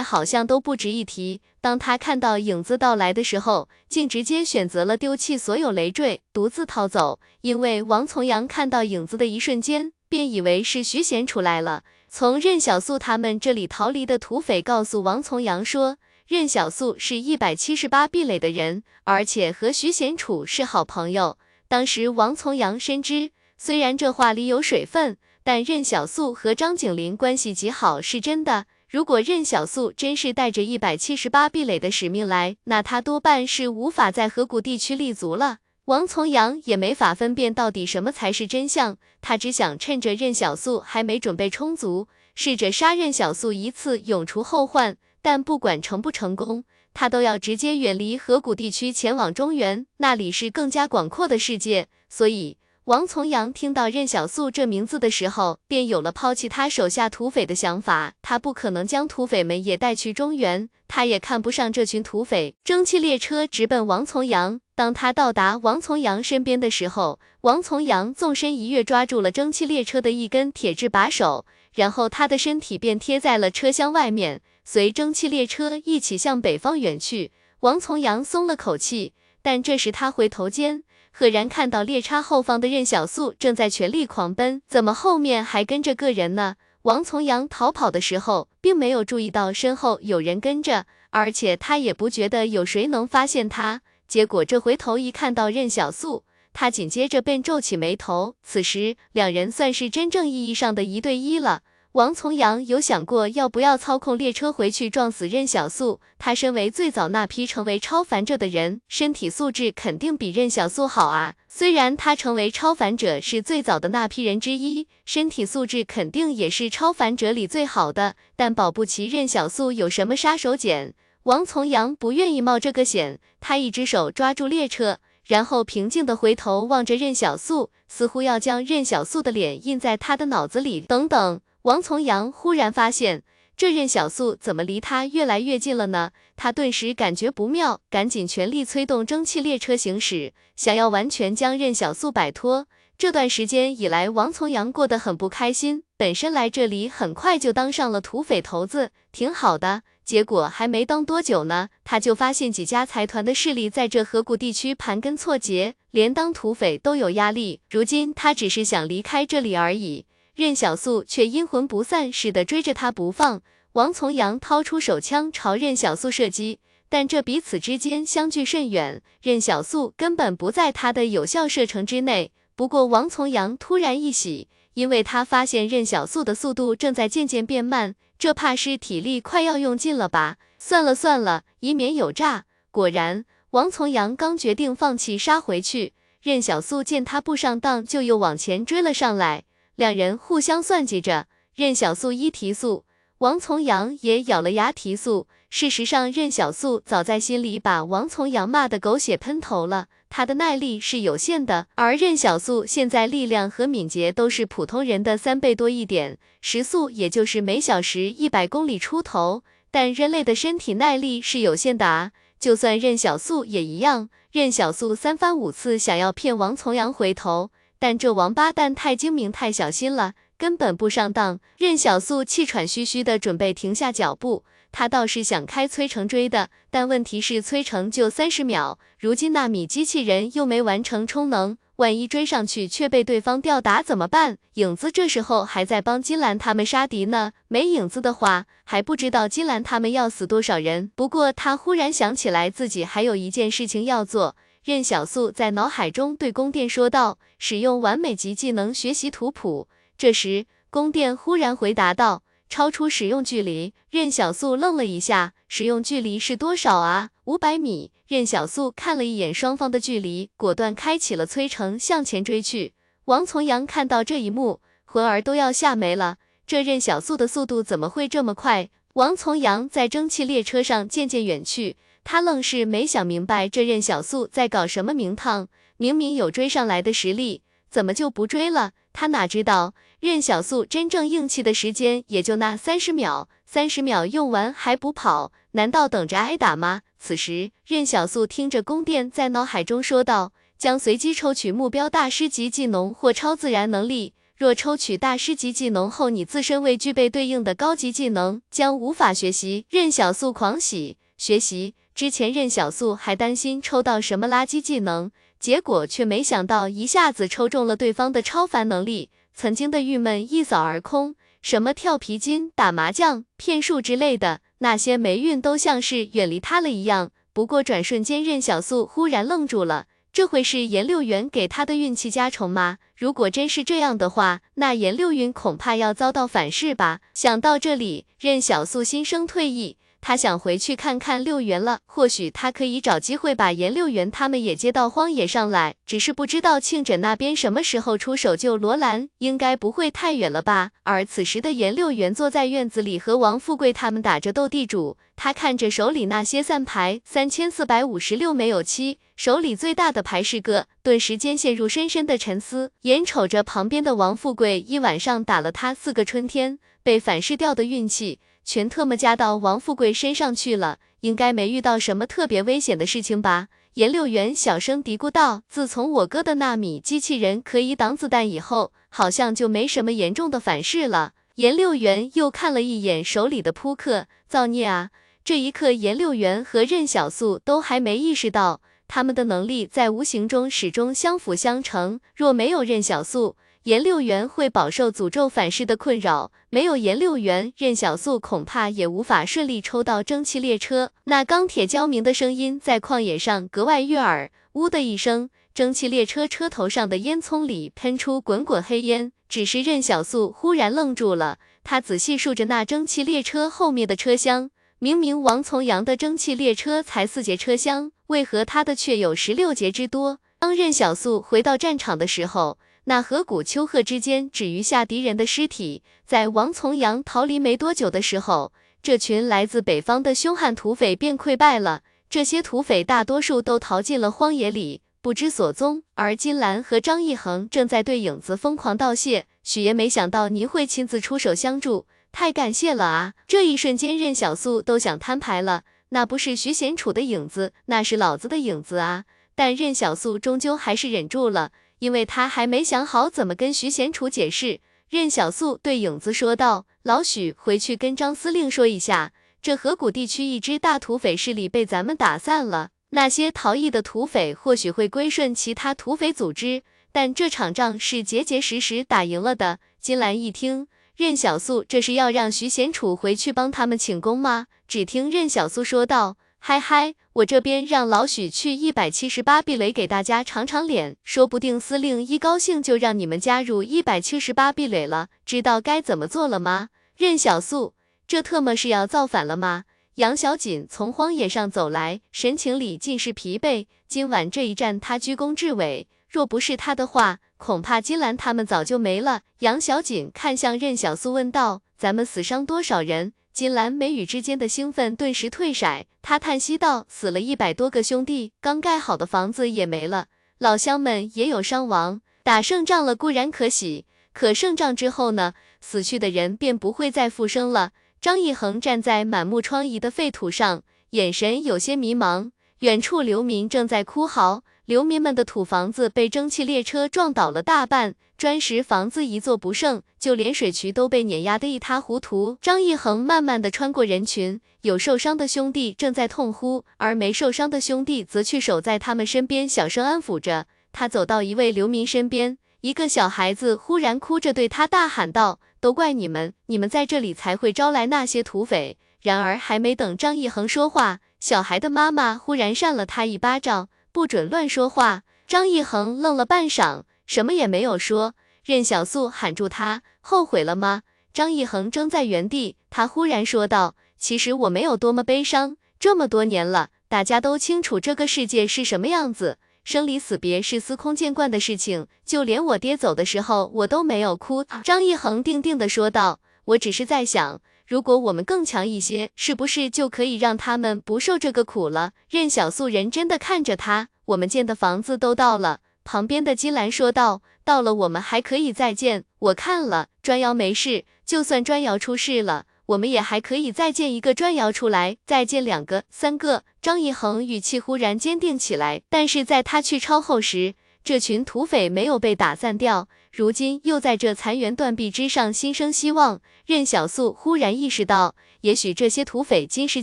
[0.00, 1.42] 好像都不值一提。
[1.62, 7.20] 当他看到影子到来的时候，竟直接选择了丢弃所有累赘，独自逃走。
[7.42, 11.84] 因为王重阳看到影子的一瞬间，便以为是徐贤楚来了。
[12.08, 21.38] 从任小素他们这里逃离的土匪告诉王重阳说，任小素是一百七十八壁垒的人，而且和徐贤楚是好朋友。
[21.68, 25.16] 当时王重阳深知，虽然这话里有水分。
[25.44, 28.66] 但任小素和张景林关系极好是真的。
[28.92, 35.60] 如果任小素真是带着一百七十八壁垒的使命来，那他多半是无法在河谷地区立足了。
[35.86, 44.98] 王重阳也没法分辨到底什么才是真相，他只想趁着任小素还没准备充足，试着杀任小素一次，永除后患。
[45.22, 51.88] 但不管成不成功，他都要直接远离河谷地区，前往中原，那里是更加广阔的世界。
[52.10, 52.58] 所以。
[52.86, 58.14] 王重阳听到任小素这名字的时候，便有了抛弃他手下土匪的想法。
[58.22, 62.56] 他不可能将土匪们也带去中原，他也看不上这群土匪。
[62.64, 64.60] 蒸汽列车直奔王重阳。
[64.74, 77.30] 当他到达王重阳身边的时候，王重阳纵身一跃，抓住了蒸汽列车的一根铁质把手，然后他的身体便贴在了车厢外面，随蒸汽列车一起向北方远去。
[77.60, 80.82] 王重阳松了口气，但这时他回头间。
[81.12, 86.56] 赫然看到猎叉后方的任小素正在全力狂奔，怎么后面还跟着个人呢？
[86.82, 93.82] 王重阳逃跑的时候，并没有注意到身后有人跟着，而且他也不觉得有谁能发现他。
[94.08, 98.34] 结果这回头一看到任小素，他紧接着便皱起眉头。
[98.42, 101.62] 此时两人算是真正意义上的一对一了。
[101.92, 106.00] 王重阳有想过要不要操控列车回去撞死任小素？
[106.18, 111.34] 他身为最早那批成为超凡者的人，身体素质肯定比任小素好啊。
[111.48, 120.94] 虽然他成为超凡者是最早的那批人之一，身体素质肯定也是超凡者里最好的，但保不齐任小素有什么杀手锏。
[121.24, 130.80] 王重阳不愿意冒这个险，他一只手抓住列车，然后平静的回头望着任小素，似乎要将任小素的脸印在他的脑子里。
[130.80, 131.38] 等等。
[131.62, 133.22] 王重阳忽然发现，
[133.56, 136.10] 这任小素怎么离他越来越近了呢？
[136.34, 142.66] 他顿时感觉不妙，赶紧全力催动蒸汽列车行驶，想要完全将任小素摆脱。
[142.98, 145.84] 这段时间以来，王重阳过得很不开心。
[145.96, 149.82] 本身来这里很快就当上了土匪头子，挺好的。
[150.04, 157.60] 结果还没当多久呢，他就发现几家财团的势力在这河谷地区盘根错节，连当土匪都有压力。
[157.70, 160.06] 如今他只是想离开这里而已。
[160.34, 163.42] 任小素却阴魂不散似的追着他不放。
[163.72, 172.32] 王重阳掏出手枪朝任小素射击，但这彼此之间相距甚远，任小素根本不在他的有效射程之内。
[172.54, 180.36] 不过王重阳突然一喜，因为他发现任小素的速度正在渐渐变慢，这怕是体力快要用尽了吧？
[180.58, 182.44] 算了算了，以免有诈。
[182.70, 189.44] 果然，王重阳刚决定放弃杀回去，任小素见他不上当，就又往前追了上来。
[189.76, 192.84] 两人互相算计着，任小素一提速，
[193.18, 195.26] 王重阳也咬了牙提速。
[195.48, 199.86] 事实上，任小素早在心里把王重阳骂得狗血喷头了。
[200.08, 209.42] 他的耐力是有限的，而任小素现在力量和敏捷都是普通人的三倍多一点，时速也就是每小时一百公里出头。
[209.70, 214.10] 但人类的身体耐力是有限的啊，就算任小素也一样。
[214.30, 217.50] 任小素三番五次想要骗王重阳回头。
[217.82, 221.40] 但这王八蛋太精明太小心了，根本不上当。
[221.58, 234.38] 任小素气喘吁吁的准备停下脚步，他倒是想开崔成追的，但问题是崔成就三十秒，如今纳米机器人又没完成充能，万一追上去却被对方吊打怎么办？
[234.54, 240.92] 影子这时候还在帮金兰他们杀敌呢，没影子的话，还不知道金兰他们要死多少人。
[240.94, 244.36] 不过他忽然想起来，自己还有一件事情要做。
[244.64, 249.66] 任小素在脑海中对宫殿说道：“使用完美级技能学习图谱。”
[249.98, 253.74] 这时，宫殿忽然回答道：“超出使用距离。
[253.90, 257.10] 任小素愣了一下，使用距离是多少啊？
[257.24, 257.90] 五百米。
[258.06, 262.74] 任小素看了一眼双方的距离，果断开启了催程，向前追去。
[263.06, 266.18] 王从阳看到这一幕，魂儿都要吓没了。
[266.46, 268.70] 这任小素的速度怎么会这么快？
[268.94, 275.48] 王从阳在蒸汽列车上渐渐远去，他愣是没想明白这任小素在搞什么名堂。
[275.76, 278.72] 明明有追上来的实力，怎么就不追了？
[278.92, 286.82] 他哪知道任小素真正硬气的时间也就那三十秒，三十秒用完还不跑，难道等着挨打吗？
[286.98, 294.14] 此时，任小素听着宫殿在脑海中说道：“将随机抽取目标大师级技能或超自然能力。
[294.36, 301.74] 若抽取大师级技能后，你自身未具备对应的高级技能，将无法学习。”任小素狂喜，学习。
[301.94, 311.14] 之前任小素还担心抽到什么垃圾技能，结果却没想到一下子抽中了对方的超凡能力，曾经的郁闷一扫而空。
[311.42, 314.40] 什么跳皮筋、打麻将、骗术之类的。
[314.58, 317.10] 那些霉运都像是远离他了一样。
[317.32, 319.86] 不过转瞬间，任小素忽然愣住了。
[320.12, 322.78] 这会是颜六元给他的运气加成吗？
[322.94, 327.00] 如果真是这样的话，那颜六云恐怕要遭到反噬吧。
[327.12, 329.78] 想到这里，任小素心生退意。
[330.04, 335.76] 他想回去看看六元了，或许他可以找机会把颜六元他们也接到荒野上来。
[335.86, 340.72] 只是不知道庆枕那边什么时候出手救罗兰，应该不会太远了吧？
[340.82, 352.72] 而此时的颜六元坐在院子里和王富贵他们打着斗地主，他看着手里那些散牌，三千四百五十六没有七，手里最大的牌是个，顿时间陷入深深的沉思。
[352.80, 358.18] 眼瞅着旁边的王富贵一晚上打了他四个春天，被反噬掉的运气。
[358.44, 363.48] 全特么加到王富贵身上去了，应该没遇到什么特别危险的事情吧？
[363.74, 374.90] 颜六元小声嘀咕道：“自从我哥的纳米机器人可以挡子弹以后，好像就没什么严重的反噬了。”颜六元又看了一眼手里的扑克，造孽啊！
[375.24, 382.00] 这一刻，颜六元和任小素都还没意识到，他们的能力在无形中始终相辅相成。
[382.14, 390.90] 若没有任小素，颜六元会饱受诅咒反噬的困扰，没有颜六元，任小素恐怕也无法顺利抽到蒸汽列车。
[391.04, 394.32] 那钢铁交鸣的声音在旷野上格外悦耳。
[394.54, 399.12] 呜的一声，蒸汽列车车头上的烟囱里喷出滚滚黑烟。
[399.28, 404.50] 只是任小素忽然愣住了，他仔细数着那蒸汽列车后面的车厢，
[404.80, 410.18] 明明王从阳的蒸汽列车才四节车厢，为何他的却有十六节之多？
[410.40, 412.58] 当任小素回到战场的时候。
[412.84, 415.82] 那河谷丘壑之间只余下敌人的尸体。
[416.04, 418.52] 在王从阳逃离没多久的时候，
[418.82, 421.82] 这群来自北方的凶悍土匪便溃败了。
[422.10, 425.82] 这些土匪大多数都逃进了荒野里，不知所踪。
[425.94, 429.26] 而金兰和张义恒正在对影子疯狂道谢。
[429.42, 433.14] 许爷没想到您会亲自出手相助，太感谢了啊！
[433.26, 435.62] 这一瞬间，任小素都想摊牌了。
[435.88, 439.04] 那不是徐贤楚的影子，那是老子的影子啊！
[439.34, 441.52] 但任小素终究还是忍住了。
[441.82, 449.12] 因为他还没想好怎么跟徐贤楚解释，任小素对影子说道：“老许，回去跟张司令说一下，
[449.42, 456.62] 这河谷地区一支大土匪势力被咱们打散了，那些逃逸的土匪或许会归顺其他土匪组织，
[456.92, 464.46] 但这场仗是结结实实打赢了的。”金兰一听，任小素这是要让徐贤楚回去帮他们请功吗？
[464.68, 466.16] 只听任小素说道。
[466.44, 475.06] 嗨嗨，我这边让老许去一百七十八壁垒给大家长长脸，说不定司令一高兴就让你们加入一百七十八壁垒了。
[475.24, 476.70] 知道该怎么做了吗？
[476.96, 477.74] 任小素，
[478.08, 479.66] 这特么是要造反了吗？
[479.94, 483.68] 杨小锦从荒野上走来，神情里尽是疲惫。
[483.86, 489.20] 今晚这一战，他居功至伟，若不是他的话，恐怕金兰他们早就没了。
[489.38, 495.66] 杨小锦看向任小素问道：“咱们死伤多少人？”金兰眉宇之间的兴奋顿时退色，
[496.02, 502.02] 他叹息道：“死了一百多个兄弟，刚盖好的房子也没了，老乡们也有伤亡。
[502.22, 505.32] 打胜仗了固然可喜，可胜仗之后呢？
[505.62, 507.72] 死去的人便不会再复生了。”
[508.02, 512.32] 张一恒站在满目疮痍的废土上，眼神有些迷茫。
[512.58, 514.42] 远处流民正在哭嚎。
[514.66, 522.38] 流民们的土房子被蒸汽列车撞倒了大半，砖石房子一座不剩，就连水渠都被碾压得一塌糊涂。
[522.40, 530.46] 张一恒慢慢的穿过人群，有受伤的兄弟正在痛呼，而没受伤的兄弟则去守在他们身边，小声安抚着。
[530.70, 543.68] 他走到一位流民身边，一个小孩子忽然哭着对他大喊道：“都怪你们，你们在这里才会招来那些土匪。”然而还没等张一恒说话，小孩的妈妈忽然扇了他一巴掌。
[543.92, 545.02] 不准乱说话！
[545.26, 548.14] 张一恒愣了半晌，什么也没有说。
[548.42, 550.82] 任小素喊住他，后悔了吗？
[551.12, 564.44] 张一恒怔在原地，他忽然说道：“其实我没有多么悲伤，这么多年了，大家都清楚这个世界是什么样子。”生离死别是司空见惯的事情，就连我爹走的时候，我都没有哭。
[564.64, 567.40] 张一恒定定的说道：“我只是在想，
[567.72, 575.60] 如果我们更强一些，是不是就可以让他们不受这个苦了？”任小素认真的看着他，我们建的房子都到了。
[575.82, 579.04] 旁边的金兰说道：“到了，我们还可以再建。
[579.20, 586.44] 我看了，砖窑没事，就算砖窑出事了。”我们也还可以再建一个砖窑出来，再建两个、三个。
[586.60, 588.82] 张一恒语气忽然坚定起来。
[588.90, 590.54] 但是在他去抄后时，
[590.84, 596.22] 这群土匪没有被打散掉，如今又在这残垣断壁之上心生希望。
[596.46, 599.82] 任小素忽然意识到，也许这些土匪今时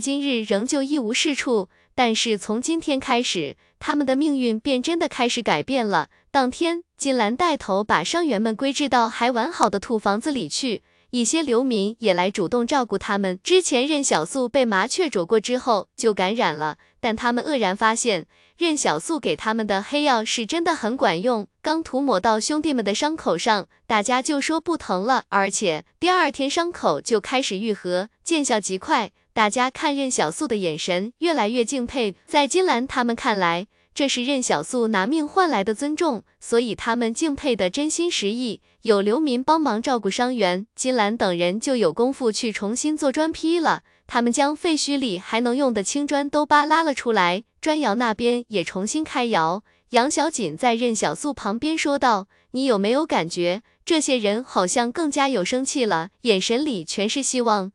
[0.00, 6.08] 今日仍旧一无是处，但是从今天开始，他们的命运便真的开始改变了。
[6.32, 10.82] 当天，金兰带头把伤员们归置到还完好的土房子里去。
[11.10, 13.38] 一些流民也来主动照顾他们。
[13.44, 18.26] 之前任小素被麻雀啄过之后就感染了，但他们愕然发现
[18.60, 21.46] 任小素给他们的黑药是真的很管用。
[21.62, 29.12] 刚涂抹到兄弟们的伤口上，大家就说不疼了，而且第二天伤口就开始愈合，见效极快。
[29.32, 33.66] 大家看任小素的眼神越来越敬佩，在金兰他们看来。
[33.94, 38.60] 这是任小素拿命换来的尊重，所以他们敬佩的真心实意。
[38.82, 43.82] 有流民帮忙照顾伤员，金兰等人就有功夫去重新做砖坯了。
[44.12, 49.62] 他们将废墟里还能用的青砖都扒拉了出来，砖窑那边也重新开窑。
[49.90, 57.70] 杨小锦在任小素旁边说道：“你有没有感觉，这些人好像更加有生气了，眼神里全是希望？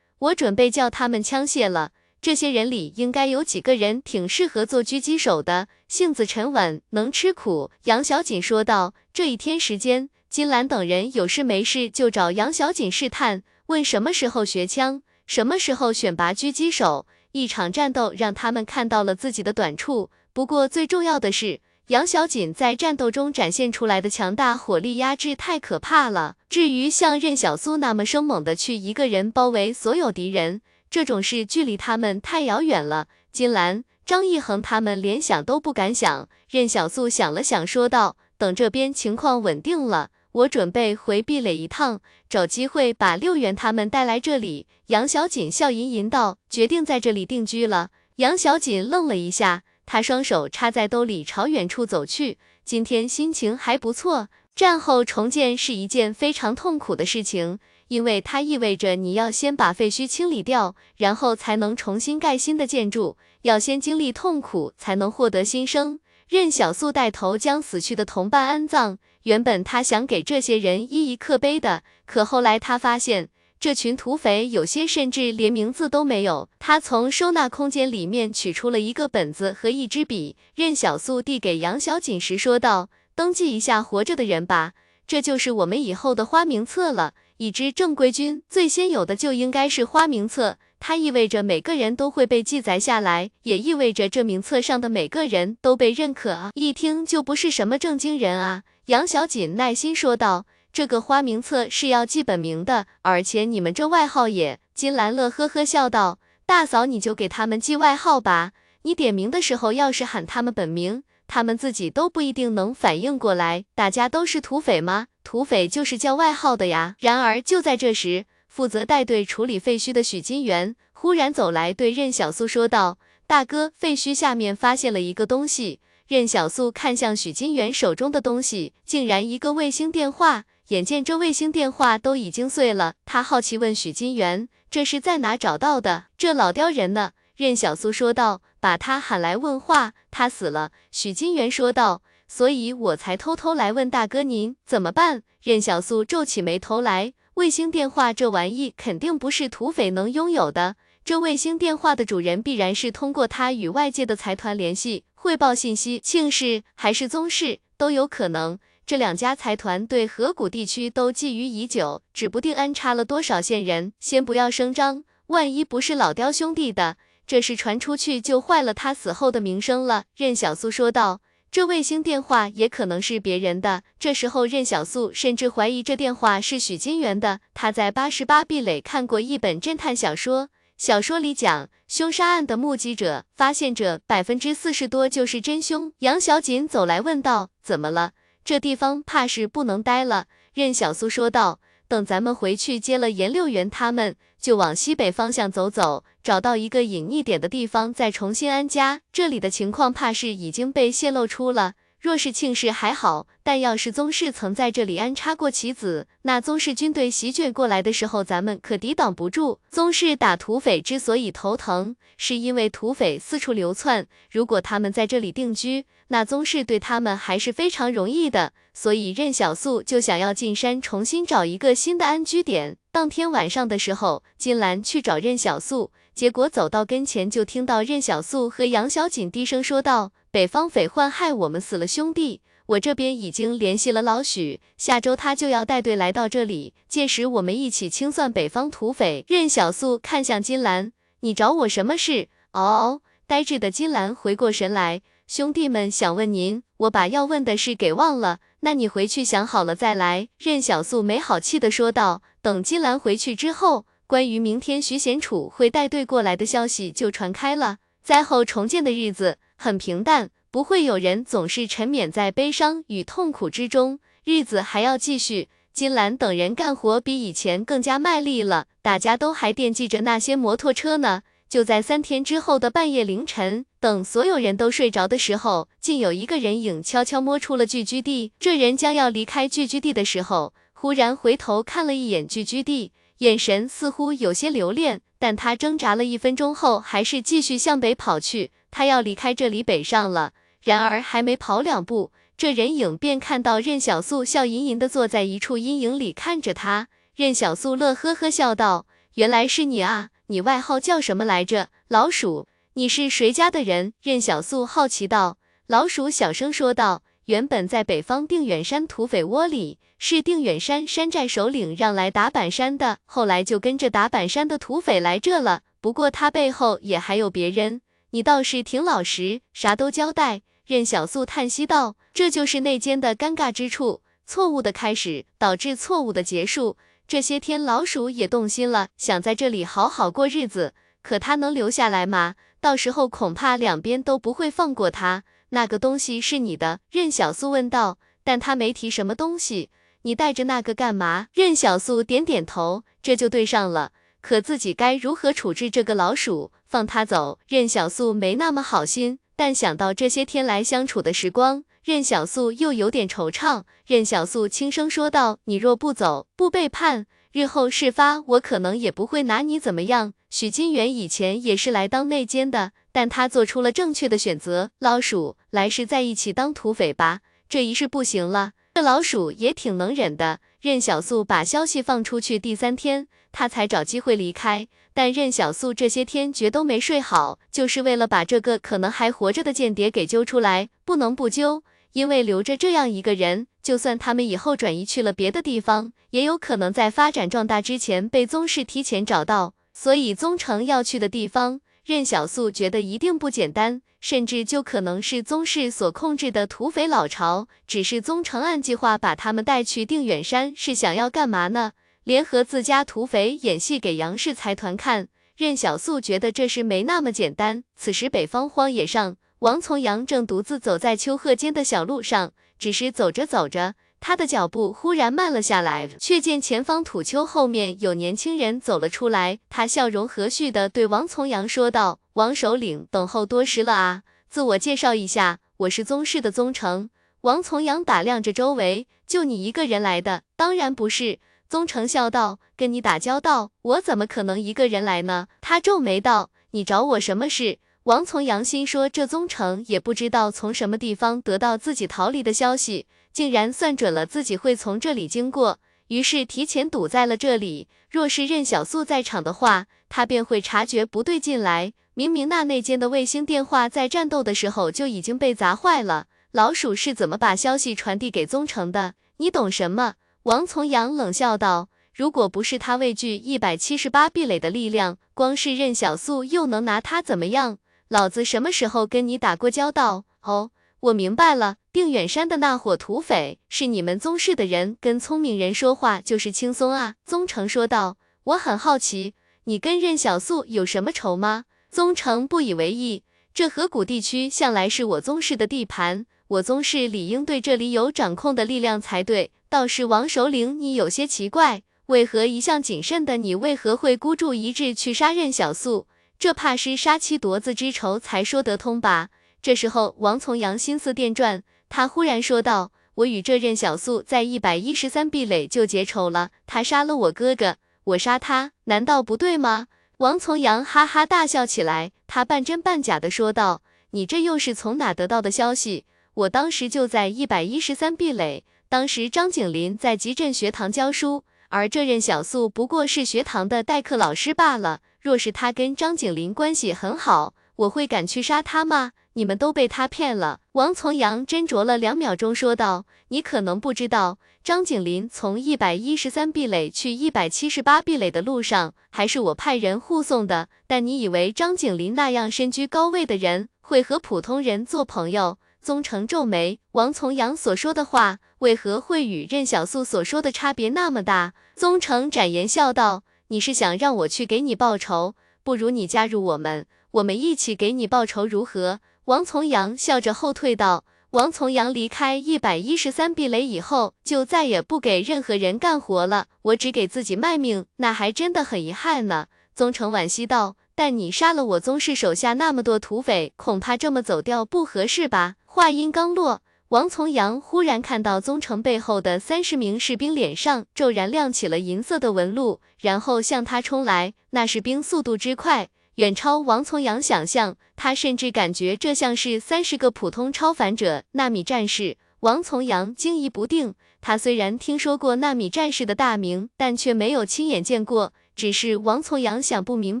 [0.20, 1.90] 我准备叫他们枪械了。”
[2.22, 7.70] 这些人里应该有几个人挺适合做狙击手的，性子沉稳，能吃苦。
[7.84, 8.94] 杨小锦说道。
[9.12, 17.06] 这一天时间，金兰等人有事没事就找杨小锦试探，问什么时候学枪，什么时候选拔狙击手。
[17.30, 26.34] 一场战斗让他们看到了自己的短处，不过最重要的是，杨小锦在战斗中展现出来的强大火力压制太可怕了。
[26.48, 30.62] 至于像任小苏那么生猛的去一个人包围所有敌人。
[30.90, 36.28] 这种事距离他们太遥远了，金兰、张一恒他们连想都不敢想。
[36.48, 52.38] 任小素想了想，说道：“等这边情况稳定了，我准备回壁垒一趟，找机会把六元他们带来这里。”杨小锦笑吟吟道：“决定在这里定居了。”杨小锦愣了一下，他双手插在兜里，朝远处走去。
[52.64, 54.28] 今天心情还不错。
[54.54, 57.58] 战后重建是一件非常痛苦的事情。
[57.88, 63.16] 因为它意味着你要先把废墟清理掉，然后才能重新盖新的建筑。
[63.42, 65.98] 要先经历痛苦，才能获得新生。
[66.28, 68.98] 任小素带头将死去的同伴安葬。
[69.24, 76.48] 原本他想给这些人一一刻碑的，可后来他发现，这群土匪有些甚至连名字都没有。
[76.58, 80.36] 他从收纳空间里面取出了一个本子和一支笔。
[80.54, 84.72] 任小素递给杨小锦时说道：“登记一下活着的人吧，
[85.06, 96.50] 这就是我们以后的花名册了。”一支正规军最先有的就应该是花名册，它意味着每个人都会被记载下来，也意味着这名册上的每个人都被认可！
[96.52, 98.64] 一听就不是什么正经人啊！
[98.86, 108.52] 杨小锦耐心说道：“这个花名册是要记本名的，而且你们这外号也……”金兰乐呵呵笑道：“大嫂，你就给他们记外号吧，
[108.82, 115.06] 你点名的时候要是喊他们本名。”他们自己都不一定能反应过来，大家都是土匪吗？
[115.22, 116.96] 土匪就是叫外号的呀。
[116.98, 125.78] 然而就在这时，负责带队处理废墟的许金元忽然走来，对任小素说道：“大哥，废墟下面发现了一个东西。”
[126.10, 130.42] 任小素看向许金元手中的东西，竟然一个卫星电话。
[130.70, 136.06] 眼见这卫星电话都已经碎了，他好奇问许金元：“这是在哪找到的？
[136.18, 138.42] 这老刁人呢？”任小素说道。
[138.58, 140.72] 把他喊来问话，他死了。
[140.90, 145.22] 许金元说道，所以我才偷偷来问大哥您怎么办。
[145.40, 158.58] 任小素皱起眉头来，卫星电话这玩意肯定不是土匪能拥有的，这卫星电话的主人必然是通过他与外界的财团联系，汇报信息，庆氏还是宗氏都有可能。
[158.86, 163.92] 这两家财团对河谷地区都觊觎已久，指不定安插了多少线人。
[164.00, 166.96] 先不要声张，万一不是老刁兄弟的。
[167.26, 170.04] 这事传出去就坏了他死后的名声了。
[170.16, 171.20] 任小素说道
[171.52, 177.38] ：“这卫星电话也可能是别人的。”这时候，任小素甚至怀疑这电话是许金元的。
[177.54, 180.48] 他在八十八壁垒看过一本侦探小说，
[180.80, 185.92] 小说里讲凶杀案的目击者、发现者百分之四十多就是真凶。
[185.98, 188.12] 杨小锦走来问道：“怎么了？
[188.46, 190.24] 这地方怕是不能待了。”
[190.54, 199.02] 任小苏说道：“等咱们回去接了颜六元他们，就往西北方向走走，找到一个隐匿点的地方再重新安家。
[199.12, 201.74] 这里的情况怕是已经被泄露出了。
[202.00, 209.60] 若是庆氏还好，但要是宗室曾在这里安插过棋子，那宗室军队席卷过来的时候，咱们可抵挡不住。
[209.70, 218.54] 宗室打土匪之所以头疼，是因为土匪四处流窜，如果他们在这里定居，那宗室对他们还是非常容易的。
[218.72, 222.78] 所以任小素就想要进山重新找一个新的安居点。
[222.90, 230.12] 当天晚上的时候，金兰去找任小素，结果走到跟前就听到任小素和杨小锦低声说道。
[230.32, 239.24] 北方匪患害我们死了兄弟，我这边已经联系了老许，下周他就要带队来到这里，届时我们一起清算北方土匪。
[239.26, 242.28] 任小素看向金兰，你找我什么事？
[242.52, 250.28] 哦哦，呆滞的金兰回过神来，兄弟们想问您，我把要问的事给忘了，那你回去想好了再来。
[250.38, 252.22] 任小素没好气的说道。
[252.40, 257.78] 等金兰回去之后，关于明天徐贤楚会带队过来的消息就传开了。
[258.04, 259.38] 灾后重建的日子。
[259.62, 265.50] 很平淡，不会有人总是沉湎在悲伤与痛苦之中，日子还要继续。
[265.74, 271.20] 金兰等人干活比以前更加卖力了，大家都还惦记着那些摩托车呢。
[271.46, 278.32] 就在三天之后的半夜凌晨，等所有人都睡着的时候，竟有一个人影悄悄摸出了聚居地。
[278.40, 288.50] 这人将要离开聚居地的时候，忽然回头看了一眼聚居地，眼神似乎有些留恋，但他挣扎了一分钟后，还是继续向北跑去。
[288.70, 296.88] 他要离开这里北上了，然而还没跑两步，这人影便看到任小素笑吟吟的坐在一处阴影里看着他。
[297.14, 301.68] 任小素乐呵呵笑道：“原来是你啊，你外号叫什么来着？
[301.88, 302.46] 老鼠？
[302.72, 305.36] 你是谁家的人？”任小素好奇道。
[305.66, 315.60] 老鼠小声说道：“原本在北方定远山土匪窝里，是定远山山寨首领让来打板山的，后来就跟着打板山的土匪来这了。
[315.80, 320.42] 不过他背后也还有别人。”你倒是挺老实，啥都交代。
[320.66, 326.76] 任小素叹息道：“这就是内奸的尴尬之处，错误的开始导致错误的结束。
[327.06, 330.74] 这些天老鼠也动心了，想在这里好好过日子。
[331.02, 332.34] 可他能留下来吗？
[332.60, 335.22] 到时候恐怕两边都不会放过他。
[335.50, 337.98] 那个东西是你的？”任小素问道。
[338.22, 339.70] 但他没提什么东西。
[340.02, 341.28] 你带着那个干嘛？
[341.32, 343.92] 任小素点点头，这就对上了。
[344.20, 346.52] 可自己该如何处置这个老鼠？
[346.66, 347.38] 放他走？
[347.48, 353.64] 任小素没那么好心，但想到这些天来相处的时光，任小素又有点惆怅。
[353.86, 364.70] 任小素轻声说道：“你若不走，不背叛，日后事发，我可能也不会拿你怎么样。”许金元以前也是来当内奸的，但他做出了正确的选择。
[364.78, 367.20] 老鼠，来世在一起当土匪吧。
[367.48, 368.52] 这一世不行了。
[368.74, 370.40] 这老鼠也挺能忍的。
[370.60, 373.08] 任小素把消息放出去第三天。
[373.32, 380.68] 他才找机会离开，但任小素这些天绝都没睡好，就是为了把这个可能还活着的间谍给揪出来。
[380.84, 381.62] 不能不揪，
[381.92, 389.54] 因为留着这样一个人，就算他们以后转移去了别的地方，也有可能在发展壮大之前被宗室提前找到。
[389.72, 397.48] 所以宗成要去的地方，任小素觉得一定不简单，甚至就可能是宗室所控制的土匪老巢。
[397.66, 401.72] 只是宗成按计划把他们带去定远山，是想要干嘛呢？
[402.04, 407.64] 联合自家土匪演戏给杨氏财团看，任小素觉得这事没那么简单。
[407.76, 419.38] 此时北方荒野上，王从阳正独自走在丘壑间的小路上，只是走着走着，他的脚步忽然慢了下来，却见前方土丘后面有年轻人走了出来。
[419.50, 424.02] 他笑容和煦地对王从阳说道：“王首领，等候多时了啊！
[424.30, 426.88] 自我介绍一下，我是宗室的宗成。”
[427.22, 430.22] 王从阳打量着周围，就你一个人来的？
[430.34, 431.18] 当然不是。
[431.50, 445.58] 宗成笑道：“跟你打交道，我怎么可能一个人来呢？”他皱眉道：“你找我什么事？”王从阳心说：“这宗成也不知道从什么地方得到自己逃离的消息，竟然算准了自己会从这里经过，
[445.88, 447.68] 于是提前堵在了这里。
[447.90, 451.72] 若是任小素在场的话，他便会察觉不对劲来。
[451.94, 458.94] 明明那内奸的卫星电话在战斗的时候就已经被砸坏了，老鼠是怎么把消息传递给宗成的？
[459.16, 459.94] 你懂什么？”
[460.24, 467.58] 王从阳冷笑道：“如果不是他畏惧一百七十八壁垒的力量，光是任小素又能拿他怎么样？
[467.88, 470.04] 老子什么时候跟你打过交道？
[470.22, 470.50] 哦，
[470.80, 479.14] 我明白了，定远山的那伙土匪是你们宗室的人，跟聪明人说话就是轻松啊。”宗成说道：“我很好奇，
[479.44, 491.62] 你跟任小素有什么仇吗？”宗成不以为意：“这河谷地区向来是我宗室的地盘，我宗室理应对这里有掌控的力量才对。”倒是王首领，你有些奇怪。
[491.86, 495.88] 为何一向谨慎的你为何会孤注一掷去杀任小素？
[496.18, 499.08] 这怕是杀妻夺子之仇才说得通吧？
[499.42, 509.68] 这时候，王从阳心思电转，他忽然说道：“我与这任小素在一百一十三壁垒就结仇了，他杀了我哥哥，我杀他，难道不对吗？”
[509.98, 513.62] 王从阳哈哈大笑起来，他半真半假的说道
[513.92, 515.84] ：“你这又是从哪得到的消息？
[516.14, 524.80] 我当时就在一百一十三壁垒，当时张景林在集镇学堂教书，而这任小素不过是学堂的代课老师罢了。
[525.00, 530.40] 若是他跟张景林关系很好，我会敢去杀他吗？”你们都被他骗了。
[530.52, 540.48] 王从阳斟酌了两秒钟，说道：“你可能不知道，张景林从一百一十三壁垒去一百七十八壁垒的路上，还是我派人护送的。
[540.66, 551.34] 但你以为张景林那样身居高位的人，会和普通人做朋友？”宗成皱眉，王从阳所说的话，为何会与任小素所说的差别那么大？
[551.54, 555.14] 宗成展颜笑道：“你是想让我去给你报仇？
[555.42, 566.26] 不如你加入我们，我们一起给你报仇，如何？”王从阳笑着后退道：“王从阳离开一百一十三壁垒以后，就再也不给任何人干活了。
[566.42, 569.26] 我只给自己卖命，那还真的很遗憾呢。”
[569.56, 584.14] 宗成惋惜道：“但你杀了我宗室手下那么多土匪，恐怕这么走掉不合适吧？”话音刚落，王从阳忽然看到宗成背后的三十名士兵脸上骤然亮起了银色的纹路，然后向他冲来。
[584.30, 585.70] 那士兵速度之快。
[586.00, 591.98] 远超王从阳想象，他甚至感觉这像是三十个普通超凡者纳米战士。
[592.20, 598.14] 王从阳惊疑不定，他虽然听说过纳米战士的大名，但却没有亲眼见过。
[598.34, 600.00] 只是王从阳想不明